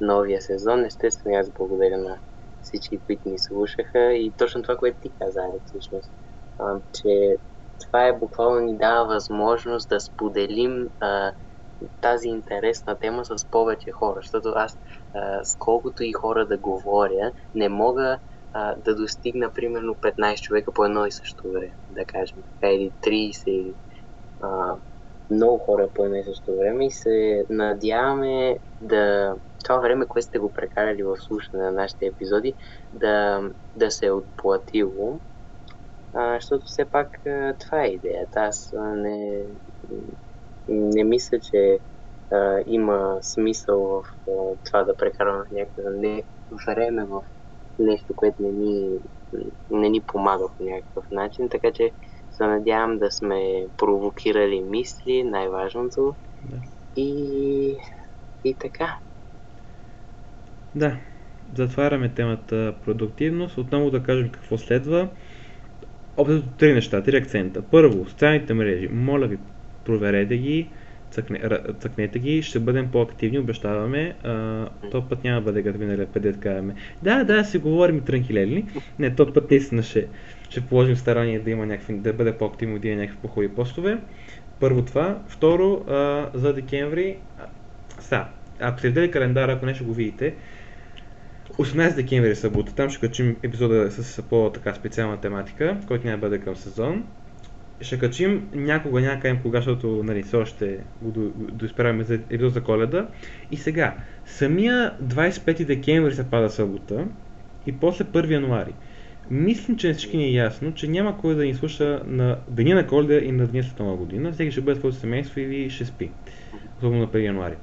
новия 0.00 0.40
сезон. 0.42 0.84
Естествено, 0.84 1.36
аз 1.36 1.50
благодаря 1.52 1.98
на 1.98 2.18
всички, 2.62 3.00
които 3.06 3.28
ни 3.28 3.38
слушаха 3.38 4.12
и 4.12 4.32
точно 4.36 4.62
това, 4.62 4.76
което 4.76 4.98
ти 5.00 5.10
каза, 5.18 5.40
Алекс, 5.40 5.66
всъщност, 5.66 6.12
а, 6.58 6.80
че 6.92 7.36
това 7.86 8.06
е 8.06 8.18
буквално 8.18 8.60
ни 8.60 8.78
дава 8.78 9.06
възможност 9.06 9.88
да 9.88 10.00
споделим 10.00 10.88
а, 11.00 11.32
тази 12.00 12.28
интересна 12.28 12.98
тема 12.98 13.24
с 13.24 13.50
повече 13.50 13.90
хора, 13.90 14.14
защото 14.16 14.52
аз 14.56 14.78
а, 15.14 15.44
с 15.44 15.56
колкото 15.58 16.02
и 16.04 16.12
хора 16.12 16.46
да 16.46 16.58
говоря, 16.58 17.32
не 17.54 17.68
мога 17.68 18.18
а, 18.52 18.74
да 18.74 18.94
достигна 18.94 19.50
примерно 19.50 19.94
15 19.94 20.40
човека 20.40 20.72
по 20.72 20.84
едно 20.84 21.06
и 21.06 21.12
също 21.12 21.52
време, 21.52 21.72
да 21.90 22.04
кажем, 22.04 22.38
или 22.62 22.92
30 23.02 23.48
или 23.48 23.74
много 25.30 25.58
хора 25.58 25.88
по 25.94 26.04
едно 26.04 26.16
и 26.16 26.24
също 26.24 26.56
време. 26.56 26.86
И 26.86 26.90
се 26.90 27.44
надяваме 27.50 28.58
да 28.80 29.34
това 29.64 29.78
време, 29.78 30.06
което 30.06 30.26
сте 30.26 30.38
го 30.38 30.52
прекарали 30.52 31.02
в 31.02 31.16
слушане 31.16 31.62
на 31.62 31.72
нашите 31.72 32.06
епизоди, 32.06 32.54
да, 32.92 33.42
да 33.76 33.90
се 33.90 34.06
е 34.06 34.10
отплатило. 34.10 35.20
А, 36.14 36.34
защото 36.34 36.66
все 36.66 36.84
пак 36.84 37.26
а, 37.26 37.54
това 37.60 37.82
е 37.82 37.88
идеята. 37.88 38.40
Аз 38.40 38.72
а, 38.72 38.80
не, 38.80 39.42
не 40.68 41.04
мисля, 41.04 41.38
че 41.40 41.78
а, 42.30 42.62
има 42.66 43.18
смисъл 43.22 43.80
в 43.80 44.04
а, 44.28 44.32
това 44.64 44.84
да 44.84 44.96
прекарваме 44.96 45.44
някакво 45.52 45.82
време 46.66 47.04
в 47.04 47.22
нещо, 47.82 48.14
което 48.16 48.42
не 48.42 48.52
ни, 48.52 48.98
не 49.70 49.88
ни 49.88 50.00
помага 50.00 50.44
по 50.58 50.64
някакъв 50.64 51.04
начин. 51.10 51.48
Така 51.48 51.72
че 51.72 51.90
се 52.30 52.46
надявам 52.46 52.98
да 52.98 53.10
сме 53.10 53.66
провокирали 53.76 54.60
мисли, 54.60 55.22
най-важното. 55.22 56.14
Да. 56.50 56.56
И, 56.96 57.76
и 58.44 58.54
така. 58.54 58.98
Да, 60.74 60.96
затваряме 61.56 62.14
темата 62.14 62.74
продуктивност. 62.84 63.58
Отново 63.58 63.90
да 63.90 64.02
кажем 64.02 64.30
какво 64.30 64.58
следва 64.58 65.08
общо 66.16 66.42
три 66.58 66.74
неща, 66.74 67.02
три 67.02 67.16
акцента. 67.16 67.62
Първо, 67.70 68.08
социалните 68.08 68.54
мрежи. 68.54 68.88
Моля 68.88 69.26
ви, 69.26 69.38
проверете 69.84 70.36
ги, 70.36 70.70
цъкне, 71.10 71.40
цъкнете 71.80 72.18
ги, 72.18 72.42
ще 72.42 72.58
бъдем 72.58 72.90
по-активни, 72.90 73.38
обещаваме. 73.38 74.14
А, 74.24 74.66
то 74.90 75.08
път 75.08 75.24
няма 75.24 75.40
да 75.40 75.44
бъде 75.44 75.62
като 75.62 75.78
миналия 75.78 76.06
път, 76.06 76.22
да 76.22 76.32
кажем. 76.32 76.72
Да, 77.02 77.24
да, 77.24 77.44
си 77.44 77.58
говорим 77.58 77.96
и 77.96 78.00
трънхилели. 78.00 78.66
Не, 78.98 79.14
то 79.14 79.32
път 79.32 79.50
наистина 79.50 79.82
ще, 79.82 80.06
ще 80.50 80.60
положим 80.60 80.96
старание 80.96 81.40
да 81.40 81.50
има 81.50 81.66
някакви, 81.66 81.94
да 81.94 82.12
бъде 82.12 82.32
по-активно, 82.32 82.78
да 82.78 82.88
има 82.88 83.00
някакви 83.00 83.18
по-хубави 83.22 83.48
постове. 83.48 83.98
Първо 84.60 84.84
това. 84.84 85.22
Второ, 85.28 85.84
а, 85.88 86.30
за 86.34 86.54
декември. 86.54 87.16
Са, 88.00 88.24
ако 88.60 88.78
сте 88.78 88.88
видели 88.88 89.10
календара, 89.10 89.52
ако 89.52 89.66
не 89.66 89.74
ще 89.74 89.84
го 89.84 89.92
видите, 89.92 90.34
18 91.52 91.94
декември 91.94 92.30
е 92.30 92.34
събота, 92.34 92.74
там 92.74 92.90
ще 92.90 93.06
качим 93.06 93.36
епизода 93.42 93.90
с 93.90 94.22
по-така 94.22 94.74
специална 94.74 95.20
тематика, 95.20 95.76
който 95.86 96.06
няма 96.06 96.18
да 96.18 96.28
бъде 96.28 96.44
към 96.44 96.56
сезон. 96.56 97.04
Ще 97.80 97.98
качим 97.98 98.48
някога, 98.54 99.00
някъде 99.00 99.38
кога, 99.42 99.58
защото 99.58 100.02
нали, 100.04 100.22
все 100.22 100.36
още 100.36 100.78
го 101.02 101.10
доизпираме 101.52 102.04
за 102.04 102.14
епизод 102.14 102.52
за 102.52 102.62
коледа. 102.62 103.08
И 103.50 103.56
сега, 103.56 103.96
самия 104.24 104.94
25 105.02 105.64
декември 105.64 106.14
се 106.14 106.30
пада 106.30 106.50
събота 106.50 107.06
и 107.66 107.72
после 107.72 108.04
1 108.04 108.30
януари. 108.30 108.74
Мислим, 109.30 109.76
че 109.76 109.92
всички 109.92 110.16
ни 110.16 110.24
е 110.24 110.32
ясно, 110.32 110.74
че 110.74 110.88
няма 110.88 111.18
кой 111.18 111.34
да 111.34 111.44
ни 111.44 111.54
слуша 111.54 112.02
на 112.06 112.38
деня 112.48 112.74
на 112.74 112.86
коледа 112.86 113.14
и 113.14 113.32
на 113.32 113.46
деня 113.46 113.64
след 113.64 113.78
нова 113.78 113.96
година. 113.96 114.32
Всеки 114.32 114.50
ще 114.50 114.60
бъде 114.60 114.80
своето 114.80 114.98
семейство 114.98 115.40
или 115.40 115.70
ще 115.70 115.84
спи. 115.84 116.10
Особено 116.78 117.00
на 117.00 117.08
1 117.08 117.24
януари. 117.24 117.56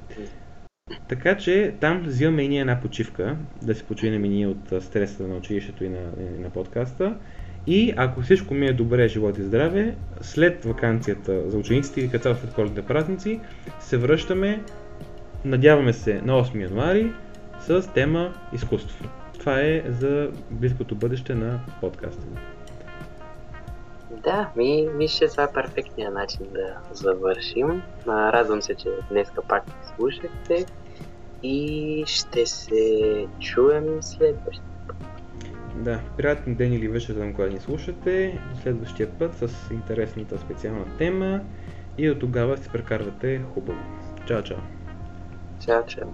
Така 1.08 1.36
че 1.36 1.74
там 1.80 2.02
взимаме 2.02 2.42
и 2.42 2.48
ние 2.48 2.60
една 2.60 2.80
почивка, 2.80 3.36
да 3.62 3.74
си 3.74 3.84
починем 3.84 4.24
и 4.24 4.28
ние 4.28 4.46
от 4.46 4.82
стреса 4.82 5.28
на 5.28 5.36
училището 5.36 5.84
и 5.84 5.88
на, 5.88 5.98
и 6.36 6.40
на 6.40 6.50
подкаста. 6.50 7.16
И 7.70 7.94
ако 7.96 8.20
всичко 8.20 8.54
ми 8.54 8.66
е 8.66 8.72
добре, 8.72 9.08
живот 9.08 9.38
и 9.38 9.42
здраве, 9.42 9.96
след 10.20 10.64
вакансията 10.64 11.50
за 11.50 11.58
учениците 11.58 12.00
и 12.00 12.10
като 12.10 12.34
след 12.34 12.54
коледните 12.54 12.82
празници, 12.82 13.40
се 13.80 13.96
връщаме, 13.96 14.62
надяваме 15.44 15.92
се, 15.92 16.20
на 16.24 16.44
8 16.44 16.62
януари 16.62 17.12
с 17.60 17.92
тема 17.94 18.34
изкуство. 18.52 19.08
Това 19.38 19.60
е 19.60 19.82
за 19.88 20.30
близкото 20.50 20.94
бъдеще 20.94 21.34
на 21.34 21.60
подкаста. 21.80 22.26
Да, 24.10 24.50
ми, 24.56 24.88
мисля, 24.94 25.28
това 25.28 25.42
е 25.42 25.52
перфектният 25.52 26.14
начин 26.14 26.46
да 26.52 26.76
завършим. 26.92 27.82
Радвам 28.06 28.62
се, 28.62 28.74
че 28.74 28.88
днес 29.10 29.28
пак 29.48 29.64
слушахте 29.96 30.66
и 31.42 32.04
ще 32.06 32.46
се 32.46 33.26
чуем 33.40 34.02
следващия. 34.02 34.67
Да, 35.78 36.00
приятен 36.16 36.54
ден 36.54 36.72
или 36.72 36.88
вечер, 36.88 37.14
там, 37.14 37.34
когато 37.34 37.52
ни 37.52 37.60
слушате. 37.60 38.40
До 38.54 38.60
следващия 38.60 39.10
път 39.10 39.34
с 39.34 39.70
интересната 39.70 40.38
специална 40.38 40.84
тема. 40.98 41.40
И 41.98 42.10
от 42.10 42.18
тогава 42.18 42.56
се 42.56 42.68
прекарвате 42.68 43.42
хубаво. 43.54 43.78
Чао, 44.26 44.42
чао. 44.42 44.58
Чао, 45.60 45.86
чао. 45.86 46.08